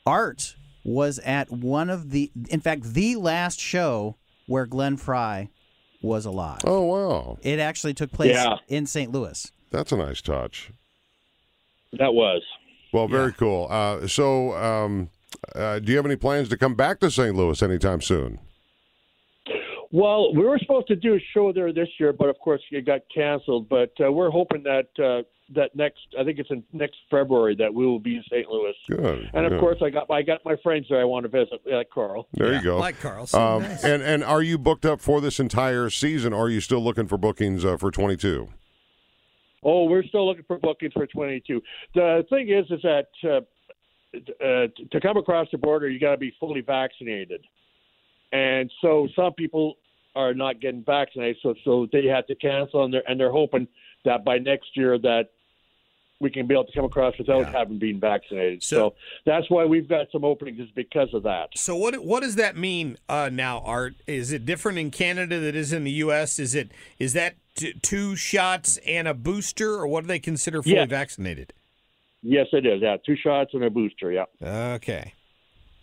[0.05, 5.49] Art was at one of the, in fact, the last show where Glenn Frey
[6.01, 6.59] was alive.
[6.65, 8.57] Oh wow, It actually took place Yeah.
[8.67, 9.11] in St.
[9.11, 9.51] Louis.
[9.71, 10.71] that's a nice touch.
[11.93, 12.41] That was.
[12.93, 13.67] Well, very cool.
[13.69, 15.09] Uh, so, um,
[15.55, 17.35] uh, do you have any plans to come back to St.
[17.35, 18.39] Louis anytime soon?
[19.95, 22.85] Well, we were supposed to do a show there this year, but of course it
[22.85, 23.69] got canceled.
[23.69, 27.73] But uh, we're hoping that uh, that next, I think it's in next February, that
[27.73, 28.45] we will be in St.
[28.49, 28.73] Louis.
[28.89, 29.29] Good.
[29.33, 29.59] And of good.
[29.61, 32.27] course, I got I got my friends there I want to visit, like Carl.
[32.33, 32.77] There Yeah, you go.
[32.77, 33.85] like Carl, so Um, nice.
[33.85, 36.33] and and are you booked up for this entire season?
[36.33, 38.49] Or are you still looking for bookings uh, for 22?
[39.63, 41.61] Oh, we're still looking for bookings for 22.
[41.93, 43.29] The thing is, is that uh,
[44.43, 47.45] uh, to come across the border, you got to be fully vaccinated,
[48.33, 49.77] and so some people
[50.15, 53.67] are not getting vaccinated, so so they had to cancel, and they're and they're hoping
[54.05, 55.29] that by next year that
[56.21, 58.63] we can be able to come across without having been vaccinated.
[58.63, 61.49] So- So, that's why we've got some openings is because of that.
[61.55, 63.95] So what what does that mean uh, now, Art?
[64.07, 66.39] Is it different in Canada that is in the U.S.?
[66.39, 70.61] Is it is that t- two shots and a booster, or what do they consider
[70.63, 70.85] fully Yeah.
[70.85, 71.51] vaccinated?
[72.23, 72.81] Yes, it is.
[72.81, 74.11] Yeah, two shots and a booster.
[74.11, 74.25] Yeah.
[74.41, 75.13] Okay.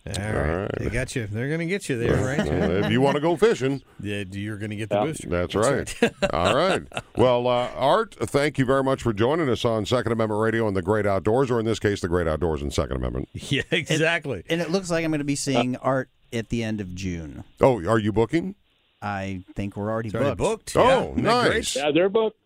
[0.05, 0.69] All right.
[0.79, 1.27] They got you.
[1.27, 2.39] They're going to get you there, right?
[2.41, 5.29] Uh, if you want to go fishing, yeah, you're going to get the booster.
[5.29, 6.13] That's right.
[6.33, 6.81] All right.
[7.15, 10.75] Well, uh, Art, thank you very much for joining us on Second Amendment Radio and
[10.75, 13.29] the Great Outdoors, or in this case, the Great Outdoors and Second Amendment.
[13.49, 14.43] Yeah, exactly.
[14.49, 17.43] And it looks like I'm going to be seeing Art at the end of June.
[17.61, 18.55] Oh, are you booking?
[19.01, 20.73] I think we're already It's already booked.
[20.73, 20.77] booked.
[20.77, 21.11] Oh, yeah.
[21.11, 21.53] Isn't that great?
[21.55, 21.75] nice.
[21.77, 22.39] Yeah, they're booked.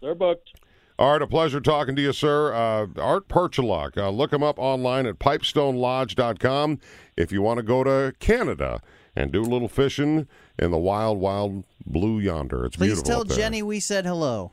[0.00, 0.52] They're booked.
[0.98, 2.52] Art, a pleasure talking to you, sir.
[2.54, 3.96] Uh, Art Perchalak.
[3.96, 6.78] Uh, look him up online at pipestonelodge.com
[7.22, 8.80] if you want to go to Canada
[9.14, 10.26] and do a little fishing
[10.58, 12.66] in the wild, wild blue yonder.
[12.66, 13.04] It's Please beautiful.
[13.04, 13.36] tell up there.
[13.36, 14.52] Jenny we said hello.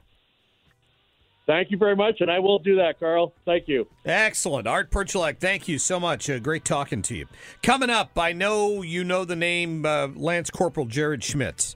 [1.46, 3.34] Thank you very much, and I will do that, Carl.
[3.44, 3.88] Thank you.
[4.06, 4.68] Excellent.
[4.68, 6.30] Art Perchalek, thank you so much.
[6.30, 7.26] Uh, great talking to you.
[7.64, 11.76] Coming up, I know you know the name uh, Lance Corporal Jared Schmitz,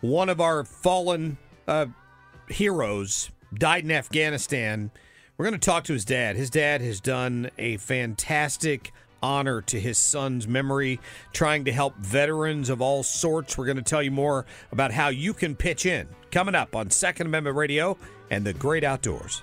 [0.00, 1.86] one of our fallen uh,
[2.48, 4.92] heroes, died in Afghanistan.
[5.36, 6.36] We're going to talk to his dad.
[6.36, 11.00] His dad has done a fantastic honor to his son's memory,
[11.32, 13.56] trying to help veterans of all sorts.
[13.56, 16.08] We're going to tell you more about how you can pitch in.
[16.30, 17.96] Coming up on Second Amendment Radio
[18.30, 19.42] and the Great Outdoors.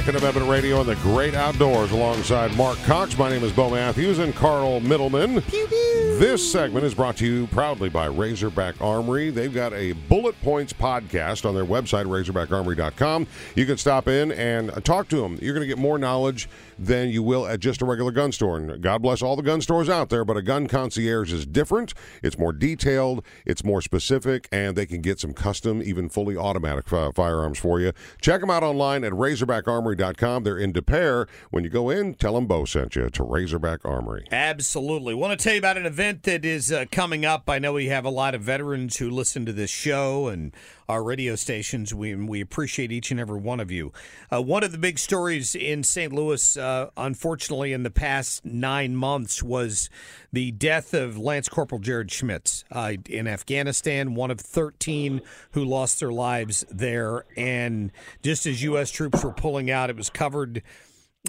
[0.00, 3.18] Second Amendment Radio and the Great Outdoors alongside Mark Cox.
[3.18, 5.42] My name is Bo Matthews and Carl Middleman.
[5.44, 9.28] This segment is brought to you proudly by Razorback Armory.
[9.28, 13.26] They've got a Bullet Points podcast on their website, razorbackarmory.com.
[13.54, 15.38] You can stop in and talk to them.
[15.42, 16.48] You're going to get more knowledge
[16.80, 18.56] than you will at just a regular gun store.
[18.56, 21.92] And God bless all the gun stores out there, but a gun concierge is different.
[22.22, 26.90] It's more detailed, it's more specific, and they can get some custom, even fully automatic
[26.92, 27.92] uh, firearms for you.
[28.20, 30.44] Check them out online at razorbackarmory.com.
[30.44, 31.26] They're in Des Peres.
[31.50, 34.26] When you go in, tell them Bo sent you to Razorback Armory.
[34.32, 35.14] Absolutely.
[35.14, 37.48] Want to tell you about an event that is uh, coming up.
[37.48, 40.52] I know we have a lot of veterans who listen to this show and
[40.90, 41.94] our radio stations.
[41.94, 43.92] We, we appreciate each and every one of you.
[44.30, 46.12] Uh, one of the big stories in St.
[46.12, 49.88] Louis, uh, unfortunately, in the past nine months was
[50.32, 55.20] the death of Lance Corporal Jared Schmitz uh, in Afghanistan, one of 13
[55.52, 57.24] who lost their lives there.
[57.36, 58.90] And just as U.S.
[58.90, 60.60] troops were pulling out, it was covered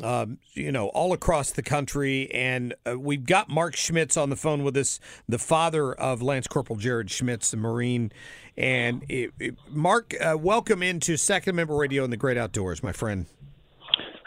[0.04, 2.30] um, you know, all across the country.
[2.32, 6.48] And uh, we've got Mark Schmitz on the phone with us, the father of Lance
[6.48, 8.12] Corporal Jared Schmitz, the Marine.
[8.58, 12.92] And it, it, Mark, uh, welcome into Second Amendment Radio and the Great Outdoors, my
[12.92, 13.26] friend.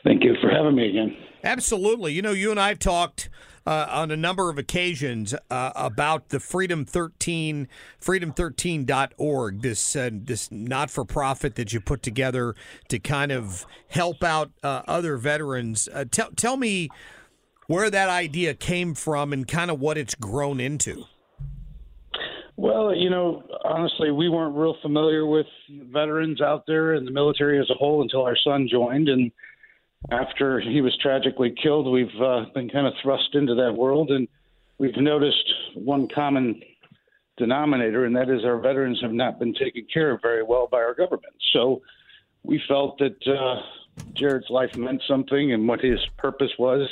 [0.05, 1.17] Thank you for having me again.
[1.43, 2.13] Absolutely.
[2.13, 3.29] You know, you and I have talked
[3.67, 7.69] uh, on a number of occasions uh, about the Freedom 13,
[8.01, 12.55] freedom13.org, this uh, this not for profit that you put together
[12.89, 15.89] to kind of help out uh, other veterans.
[15.93, 16.91] Uh, tell tell me
[17.67, 21.05] where that idea came from and kind of what it's grown into.
[22.57, 27.59] Well, you know, honestly, we weren't real familiar with veterans out there and the military
[27.59, 29.33] as a whole until our son joined, and
[30.11, 34.29] after he was tragically killed, we've uh, been kind of thrust into that world, and
[34.79, 36.61] we've noticed one common
[37.37, 40.79] denominator, and that is our veterans have not been taken care of very well by
[40.79, 41.35] our government.
[41.53, 41.83] So
[42.43, 43.63] we felt that uh,
[44.15, 46.89] Jared's life meant something, and what his purpose was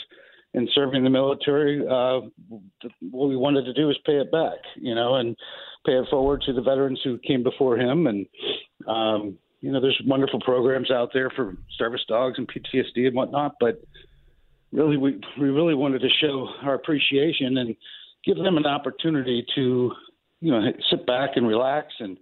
[0.55, 1.81] in serving the military.
[1.87, 2.21] Uh,
[3.11, 5.37] what we wanted to do is pay it back, you know, and
[5.87, 8.27] pay it forward to the veterans who came before him, and
[8.87, 13.55] um, you know, there's wonderful programs out there for service dogs and PTSD and whatnot,
[13.61, 13.81] but
[14.73, 17.77] really, we we really wanted to show our appreciation and
[18.25, 19.93] give them an opportunity to,
[20.41, 22.19] you know, sit back and relax and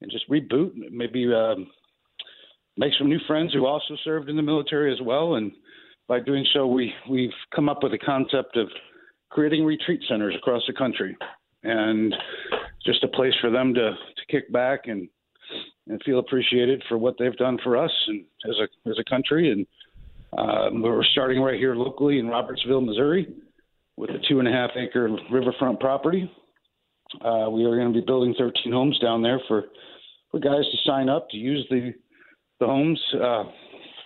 [0.00, 1.70] and just reboot, and maybe um,
[2.78, 5.34] make some new friends who also served in the military as well.
[5.34, 5.52] And
[6.08, 8.68] by doing so, we we've come up with a concept of
[9.28, 11.14] creating retreat centers across the country,
[11.62, 12.14] and
[12.86, 15.10] just a place for them to to kick back and
[15.90, 19.50] and feel appreciated for what they've done for us and as a as a country.
[19.50, 19.66] And
[20.38, 23.26] um, we're starting right here locally in Robertsville, Missouri,
[23.96, 26.30] with a two and a half acre riverfront property.
[27.24, 29.64] Uh, we are going to be building 13 homes down there for
[30.30, 31.92] for guys to sign up to use the
[32.60, 33.44] the homes uh,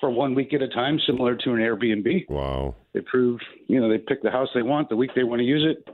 [0.00, 2.30] for one week at a time, similar to an Airbnb.
[2.30, 2.74] Wow!
[2.94, 5.44] They prove you know they pick the house they want the week they want to
[5.44, 5.86] use it,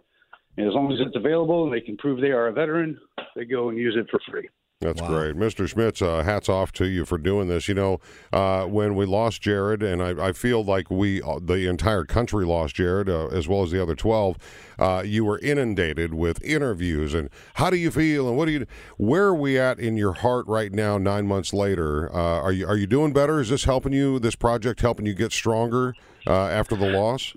[0.57, 2.96] and as long as it's available and they can prove they are a veteran,
[3.35, 4.48] they go and use it for free.
[4.81, 5.08] That's wow.
[5.08, 5.37] great.
[5.37, 5.68] Mr.
[5.68, 7.68] Schmitz, uh, hats off to you for doing this.
[7.68, 8.00] You know,
[8.33, 12.46] uh, when we lost Jared, and I, I, feel like we, uh, the entire country
[12.46, 14.38] lost Jared, uh, as well as the other 12,
[14.78, 17.12] uh, you were inundated with interviews.
[17.12, 18.26] And how do you feel?
[18.26, 18.66] And what do you,
[18.96, 22.10] where are we at in your heart right now, nine months later?
[22.10, 23.38] Uh, are, you, are you doing better?
[23.38, 25.94] Is this helping you, this project helping you get stronger
[26.26, 27.35] after the loss?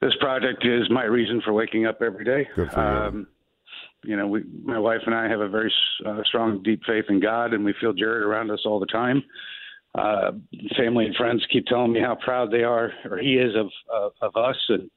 [0.00, 2.48] this project is my reason for waking up every day.
[2.54, 3.18] Good for you.
[3.18, 3.26] Um,
[4.04, 5.72] you know, we, my wife and I have a very
[6.06, 9.22] uh, strong, deep faith in God, and we feel Jared around us all the time.
[9.94, 10.32] Uh,
[10.76, 14.12] family and friends keep telling me how proud they are, or he is of of,
[14.22, 14.88] of us, and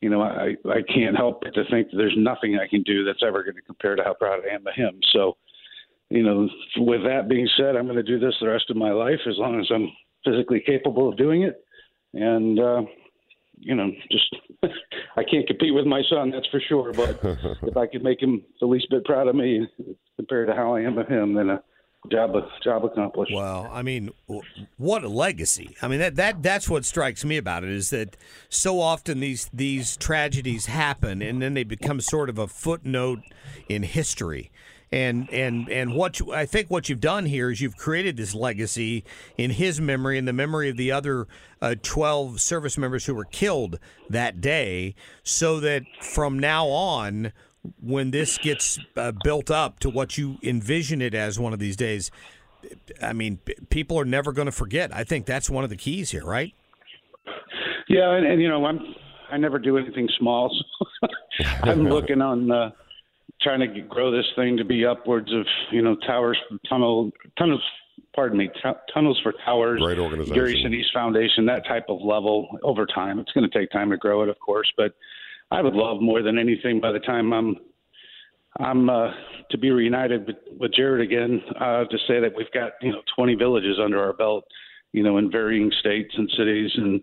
[0.00, 3.04] you know, I I can't help but to think that there's nothing I can do
[3.04, 5.00] that's ever going to compare to how proud I am of him.
[5.12, 5.36] So,
[6.08, 8.92] you know, with that being said, I'm going to do this the rest of my
[8.92, 9.90] life as long as I'm
[10.24, 11.64] physically capable of doing it,
[12.14, 12.82] and uh,
[13.60, 14.36] you know, just
[15.16, 16.92] I can't compete with my son, that's for sure.
[16.92, 17.20] But
[17.62, 19.66] if I could make him the least bit proud of me
[20.16, 21.50] compared to how I am of him, then.
[21.50, 21.58] Uh,
[22.12, 22.32] Job,
[22.62, 23.32] job accomplished.
[23.34, 24.10] Well, I mean,
[24.76, 25.76] what a legacy!
[25.82, 28.16] I mean, that that that's what strikes me about it is that
[28.48, 33.20] so often these these tragedies happen and then they become sort of a footnote
[33.68, 34.52] in history.
[34.90, 38.34] And and and what you, I think what you've done here is you've created this
[38.34, 39.04] legacy
[39.36, 41.26] in his memory and the memory of the other
[41.60, 43.78] uh, twelve service members who were killed
[44.08, 47.32] that day, so that from now on
[47.82, 51.76] when this gets uh, built up to what you envision it as one of these
[51.76, 52.10] days,
[53.02, 54.94] I mean, people are never going to forget.
[54.94, 56.54] I think that's one of the keys here, right?
[57.88, 58.80] Yeah, and, and you know, I'm
[59.30, 60.50] I never do anything small.
[61.00, 61.08] So
[61.62, 62.70] I'm looking on uh,
[63.40, 67.62] trying to grow this thing to be upwards of you know towers, tunnel, tunnels.
[68.14, 69.80] Pardon me, t- tunnels for towers.
[69.80, 70.34] Great organization.
[70.34, 73.18] Gary Sinise Foundation, that type of level over time.
[73.18, 74.94] It's going to take time to grow it, of course, but
[75.50, 77.56] I would love more than anything by the time I'm
[78.58, 79.10] I'm uh,
[79.50, 81.40] to be reunited with, with Jared again.
[81.60, 84.44] Uh, to say that we've got you know 20 villages under our belt,
[84.92, 87.00] you know, in varying states and cities, and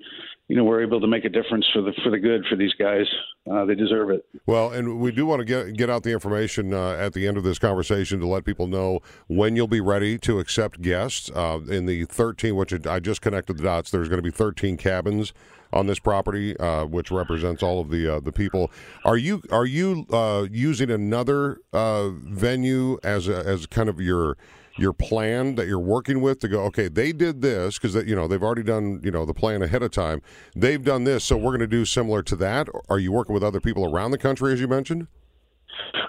[0.47, 2.73] you know we're able to make a difference for the for the good for these
[2.79, 3.05] guys.
[3.49, 4.25] Uh, they deserve it.
[4.47, 7.37] Well, and we do want to get get out the information uh, at the end
[7.37, 11.29] of this conversation to let people know when you'll be ready to accept guests.
[11.33, 14.77] Uh, in the 13, which I just connected the dots, there's going to be 13
[14.77, 15.33] cabins
[15.71, 18.71] on this property, uh, which represents all of the uh, the people.
[19.03, 24.37] Are you are you uh, using another venue as a, as kind of your
[24.77, 26.61] your plan that you're working with to go?
[26.63, 29.83] Okay, they did this because you know they've already done you know the plan ahead
[29.83, 30.21] of time.
[30.55, 32.67] They've done this, so we're going to do similar to that.
[32.89, 35.07] Are you working with other people around the country, as you mentioned?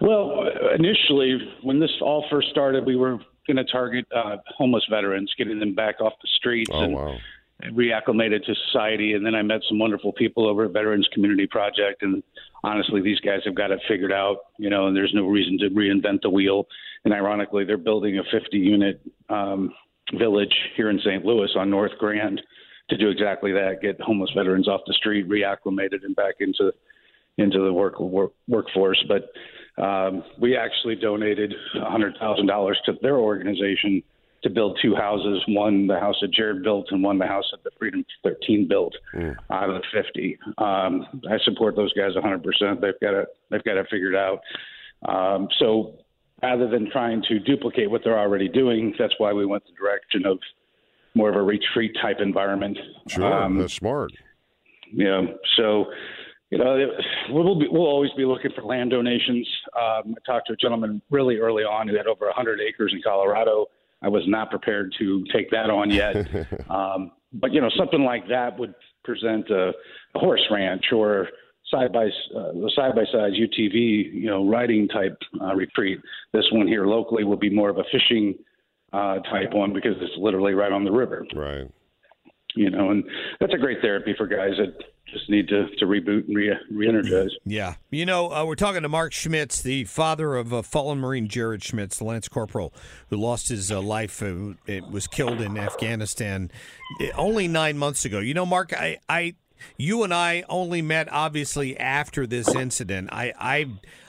[0.01, 0.49] Well,
[0.79, 5.59] initially, when this all first started, we were going to target uh, homeless veterans, getting
[5.59, 7.17] them back off the streets Oh and wow.
[7.65, 9.15] Reacclimated to society.
[9.15, 12.03] And then I met some wonderful people over at Veterans Community Project.
[12.03, 12.23] And
[12.63, 15.71] honestly, these guys have got it figured out, you know, and there's no reason to
[15.75, 16.67] reinvent the wheel.
[17.05, 19.01] And ironically, they're building a 50 unit
[19.31, 19.73] um,
[20.19, 21.25] village here in St.
[21.25, 22.41] Louis on North Grand
[22.91, 26.73] to do exactly that get homeless veterans off the street, reacclimated, and back into
[27.39, 29.03] into the work, work workforce.
[29.09, 34.03] But um, we actually donated $100,000 to their organization
[34.47, 37.65] to build two houses one the house that Jared built and one the house that
[37.65, 38.95] the Freedom 13 built
[39.51, 40.39] out of the 50.
[40.59, 42.81] Um, I support those guys 100%.
[42.81, 44.41] They've got it they've got it figured out.
[45.09, 45.99] Um, so
[46.43, 50.25] rather than trying to duplicate what they're already doing, that's why we went the direction
[50.27, 50.39] of
[51.15, 52.79] more of a retreat type environment.
[53.09, 54.13] Sure, Um, that's smart.
[54.93, 55.23] yeah.
[55.57, 55.87] So,
[56.51, 56.91] you know, it-
[57.31, 59.49] we'll be, we'll always be looking for land donations.
[59.75, 63.01] Um, I talked to a gentleman really early on who had over 100 acres in
[63.03, 63.67] Colorado.
[64.03, 66.17] I was not prepared to take that on yet.
[66.71, 68.75] um, but you know, something like that would
[69.05, 69.73] present a,
[70.15, 71.29] a horse ranch or
[71.71, 75.99] side by uh, the side by side UTV, you know, riding type uh, retreat.
[76.33, 78.35] This one here locally will be more of a fishing
[78.93, 81.27] uh, type one because it's literally right on the river.
[81.35, 81.69] Right.
[82.57, 83.05] You know, and
[83.39, 87.31] that's a great therapy for guys that just need to, to reboot and re re-energize.
[87.45, 87.75] Yeah.
[87.91, 91.63] You know, uh, we're talking to Mark Schmitz, the father of uh, fallen Marine Jared
[91.63, 92.73] Schmitz, Lance Corporal,
[93.09, 94.23] who lost his uh, life.
[94.23, 96.51] Uh, it was killed in Afghanistan
[97.01, 98.19] uh, only nine months ago.
[98.19, 99.35] You know, Mark, I, I,
[99.77, 103.11] you and I only met obviously after this incident.
[103.13, 103.67] I, I,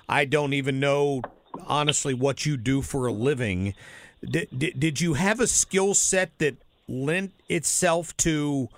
[0.09, 1.21] I don't even know
[1.65, 3.75] honestly what you do for a living.
[4.23, 6.57] Did, did, did you have a skill set that
[6.87, 8.69] lent itself to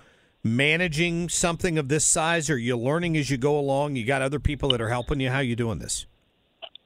[0.42, 2.50] managing something of this size?
[2.50, 3.96] Are you learning as you go along?
[3.96, 5.30] You got other people that are helping you?
[5.30, 6.06] How are you doing this?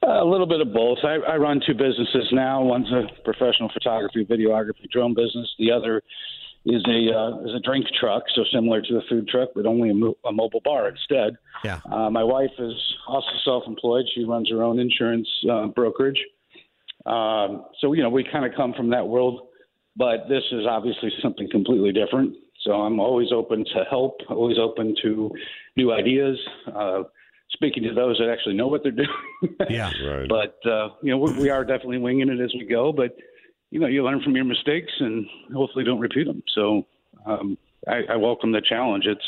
[0.03, 0.99] A little bit of both.
[1.03, 2.61] I, I run two businesses now.
[2.61, 5.49] One's a professional photography, videography, drone business.
[5.57, 6.03] The other
[6.65, 9.89] is a uh, is a drink truck, so similar to a food truck, but only
[9.89, 11.37] a, mo- a mobile bar instead.
[11.63, 11.79] Yeah.
[11.91, 12.73] Uh, my wife is
[13.07, 14.05] also self-employed.
[14.13, 16.19] She runs her own insurance uh, brokerage.
[17.05, 19.47] Um, so you know, we kind of come from that world,
[19.95, 22.35] but this is obviously something completely different.
[22.63, 25.31] So I'm always open to help, always open to
[25.75, 26.37] new ideas.
[26.73, 27.03] Uh,
[27.51, 29.55] speaking to those that actually know what they're doing.
[29.69, 29.91] Yeah.
[30.03, 30.27] Right.
[30.27, 32.91] But uh, you know, we, we are definitely winging it as we go.
[32.91, 33.15] But
[33.71, 36.41] you know, you learn from your mistakes and hopefully don't repeat them.
[36.53, 36.85] So
[37.25, 39.05] um, I, I welcome the challenge.
[39.05, 39.25] It's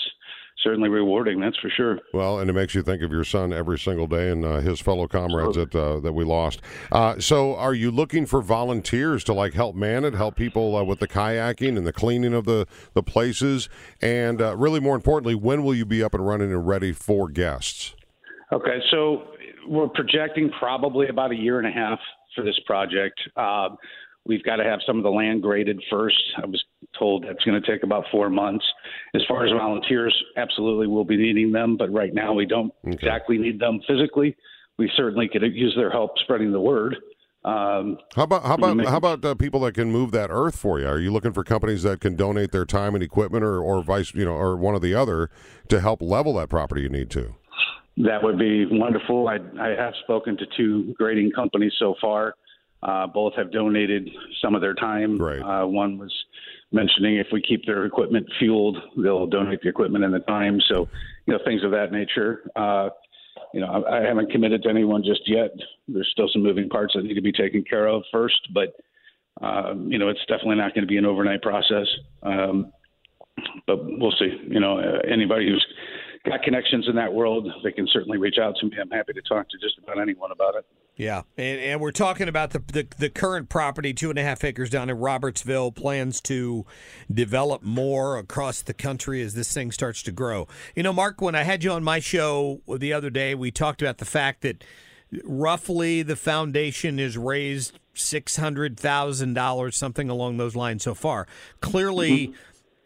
[0.64, 1.40] certainly rewarding.
[1.40, 2.00] That's for sure.
[2.14, 4.80] Well, and it makes you think of your son every single day and uh, his
[4.80, 6.62] fellow comrades that uh, that we lost.
[6.92, 10.84] Uh, so, are you looking for volunteers to like help man it, help people uh,
[10.84, 13.70] with the kayaking and the cleaning of the the places,
[14.02, 17.30] and uh, really more importantly, when will you be up and running and ready for
[17.30, 17.94] guests?
[18.52, 19.24] Okay, so
[19.68, 22.00] we're projecting probably about a year and a half
[22.36, 23.20] for this project.
[23.36, 23.70] Uh,
[24.26, 26.22] we've got to have some of the land graded first.
[26.42, 26.64] I was
[26.98, 28.66] told that's going to take about four months.
[29.18, 33.40] As far as volunteers, absolutely we'll be needing them, but right now we don't exactly
[33.40, 34.38] need them physically.
[34.78, 36.98] We certainly could use their help spreading the word.
[37.44, 40.80] Um, How about how about how about uh, people that can move that earth for
[40.80, 40.88] you?
[40.88, 44.14] Are you looking for companies that can donate their time and equipment, or or vice
[44.14, 45.32] you know, or one or the other
[45.70, 47.34] to help level that property you need to?
[47.98, 49.28] That would be wonderful.
[49.28, 52.36] I, I have spoken to two grading companies so far.
[52.84, 54.08] Uh, both have donated
[54.40, 55.18] some of their time.
[55.18, 55.42] Right.
[55.42, 56.14] Uh, one was
[56.72, 60.60] mentioning if we keep their equipment fueled, they'll donate the equipment and the time.
[60.68, 60.88] So,
[61.26, 62.50] you know, things of that nature.
[62.56, 62.90] Uh,
[63.54, 65.52] you know, I, I haven't committed to anyone just yet.
[65.88, 68.74] There's still some moving parts that need to be taken care of first, but
[69.42, 71.88] um, you know, it's definitely not going to be an overnight process.
[72.24, 72.74] Um,
[73.68, 74.32] but we'll see.
[74.48, 75.66] You know, uh, anybody who's
[76.26, 78.74] got connections in that world, they can certainly reach out to me.
[78.82, 80.66] I'm happy to talk to just about anyone about it.
[80.98, 84.44] Yeah, and, and we're talking about the, the the current property, two and a half
[84.44, 85.72] acres down in Robertsville.
[85.72, 86.66] Plans to
[87.14, 90.48] develop more across the country as this thing starts to grow.
[90.76, 93.84] You know, Mark, when I had you on my show the other day, we talked
[93.84, 94.64] about the fact that
[95.24, 101.28] roughly the foundation is raised six hundred thousand dollars, something along those lines so far.
[101.62, 102.34] Clearly,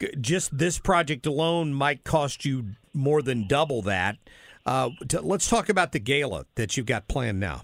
[0.01, 4.17] g- just this project alone might cost you more than double that.
[4.65, 7.61] Uh, t- let's talk about the gala that you've got planned now.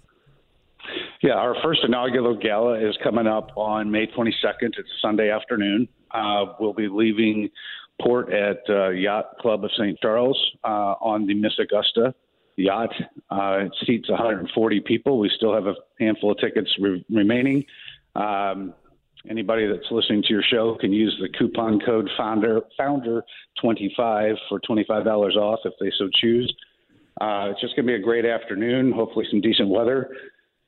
[1.23, 4.73] Yeah, our first inaugural gala is coming up on May 22nd.
[4.77, 5.87] It's Sunday afternoon.
[6.11, 7.49] Uh, we'll be leaving
[7.99, 9.99] port at uh, Yacht Club of St.
[9.99, 12.13] Charles uh, on the Miss Augusta
[12.55, 12.93] yacht.
[13.31, 15.17] Uh, it seats 140 people.
[15.19, 17.65] We still have a handful of tickets re- remaining.
[18.15, 18.73] Um,
[19.29, 23.23] anybody that's listening to your show can use the coupon code founder founder
[23.61, 26.53] 25 for $25 off if they so choose.
[27.19, 28.91] Uh, it's just going to be a great afternoon.
[28.91, 30.11] Hopefully, some decent weather.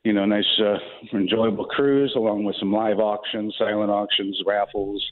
[0.04, 0.78] You know, nice, uh,
[1.12, 5.04] enjoyable cruise along with some live auctions, silent auctions, raffles.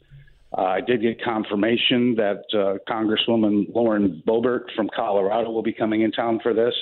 [0.57, 6.03] Uh, I did get confirmation that uh, Congresswoman Lauren Boebert from Colorado will be coming
[6.03, 6.75] in town for this,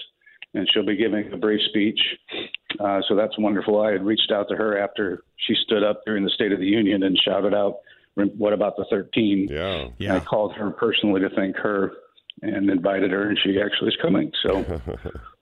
[0.55, 1.99] and she'll be giving a brief speech.
[2.79, 3.81] Uh, so that's wonderful.
[3.81, 6.67] I had reached out to her after she stood up during the State of the
[6.67, 7.79] Union and shouted out,
[8.15, 10.15] "What about the 13?" Yeah, yeah.
[10.15, 11.93] I called her personally to thank her
[12.43, 14.31] and invited her, and she actually is coming.
[14.45, 14.81] So.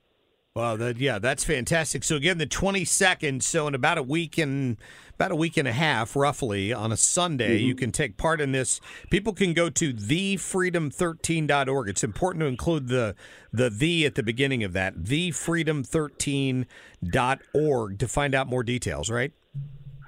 [0.57, 2.05] Well, that, yeah, that's fantastic.
[2.05, 3.42] So again, the twenty second.
[3.42, 4.76] So in about a week and
[5.16, 7.66] about a week and a half, roughly, on a Sunday, Mm-hmm.
[7.66, 8.80] you can take part in this.
[9.11, 11.88] People can go to thefreedom13.org.
[11.88, 13.16] It's important to include the
[13.52, 14.94] the the at the beginning of that.
[15.02, 19.11] Thefreedom13.org to find out more details.
[19.11, 19.32] Right.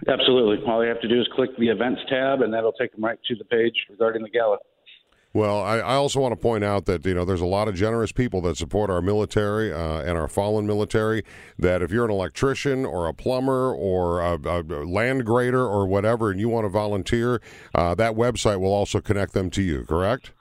[0.06, 0.64] Absolutely.
[0.64, 3.18] All you have to do is click the events tab, and that'll take them right
[3.26, 4.58] to the page regarding the gala.
[5.36, 7.74] Well, I, I also want to point out that you know there's a lot of
[7.74, 11.24] generous people that support our military uh, and our fallen military.
[11.58, 16.30] That if you're an electrician or a plumber or a, a land grader or whatever,
[16.30, 17.42] and you want to volunteer,
[17.74, 19.84] uh, that website will also connect them to you.
[19.84, 20.32] Correct?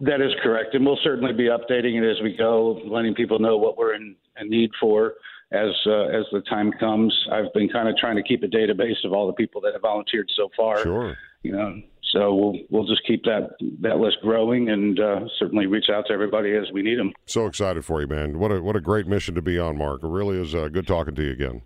[0.00, 3.56] That is correct, and we'll certainly be updating it as we go, letting people know
[3.56, 5.14] what we're in, in need for
[5.52, 7.16] as uh, as the time comes.
[7.32, 9.80] I've been kind of trying to keep a database of all the people that have
[9.80, 10.82] volunteered so far.
[10.82, 11.16] Sure.
[11.42, 11.80] You know,
[12.14, 13.50] so we'll we'll just keep that
[13.82, 17.12] that list growing, and uh, certainly reach out to everybody as we need them.
[17.26, 18.38] So excited for you, man!
[18.38, 20.02] What a what a great mission to be on, Mark.
[20.02, 21.62] It really is uh, good talking to you again.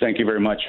[0.00, 0.60] Thank you very much.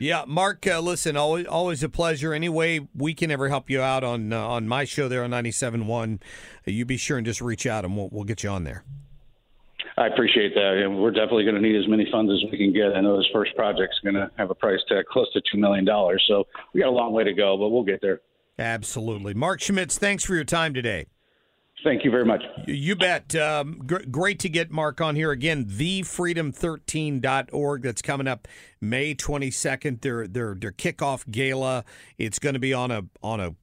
[0.00, 0.66] Yeah, Mark.
[0.66, 2.32] Uh, listen, always always a pleasure.
[2.32, 5.30] Any way we can ever help you out on uh, on my show there on
[5.30, 6.18] 97.1, uh,
[6.66, 8.84] you be sure and just reach out and we'll we'll get you on there.
[9.96, 12.72] I appreciate that, and we're definitely going to need as many funds as we can
[12.72, 12.94] get.
[12.94, 15.84] I know this first project's going to have a price tag close to two million
[15.84, 18.20] dollars, so we got a long way to go, but we'll get there.
[18.58, 19.98] Absolutely, Mark Schmitz.
[19.98, 21.06] Thanks for your time today.
[21.84, 22.42] Thank you very much.
[22.66, 23.36] You, bet.
[23.36, 25.66] Um, gr- great to get Mark on here again.
[25.66, 27.82] TheFreedom13.org.
[27.82, 28.48] That's coming up
[28.80, 30.00] May 22nd.
[30.00, 31.84] Their their their kickoff gala.
[32.16, 33.54] It's going to be on a on a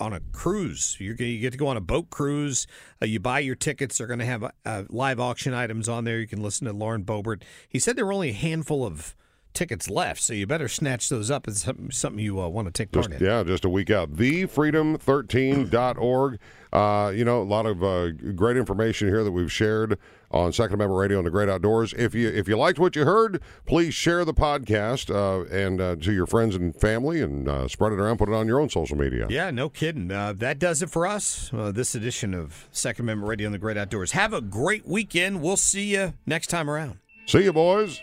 [0.00, 0.96] on a cruise.
[0.98, 2.66] You're, you get to go on a boat cruise.
[3.02, 3.98] Uh, you buy your tickets.
[3.98, 6.20] They're going to have uh, live auction items on there.
[6.20, 7.42] You can listen to Lauren Boebert.
[7.68, 9.14] He said there were only a handful of
[9.54, 11.48] tickets left, so you better snatch those up.
[11.48, 13.26] It's something, you uh, want to take part Just, in.
[13.26, 14.12] yeah, just a week out.
[14.12, 16.38] TheFreedom13.org.
[16.70, 19.98] Uh, you know, a lot of uh, great information here that we've shared
[20.30, 21.94] on Second Amendment Radio and the Great Outdoors.
[21.94, 25.96] If you if you liked what you heard, please share the podcast uh, and uh,
[25.96, 28.18] to your friends and family and uh, spread it around.
[28.18, 29.26] Put it on your own social media.
[29.30, 30.10] Yeah, no kidding.
[30.10, 31.50] Uh, that does it for us.
[31.54, 34.12] Uh, this edition of Second Amendment Radio and the Great Outdoors.
[34.12, 35.40] Have a great weekend.
[35.40, 36.98] We'll see you next time around.
[37.24, 38.02] See you, boys.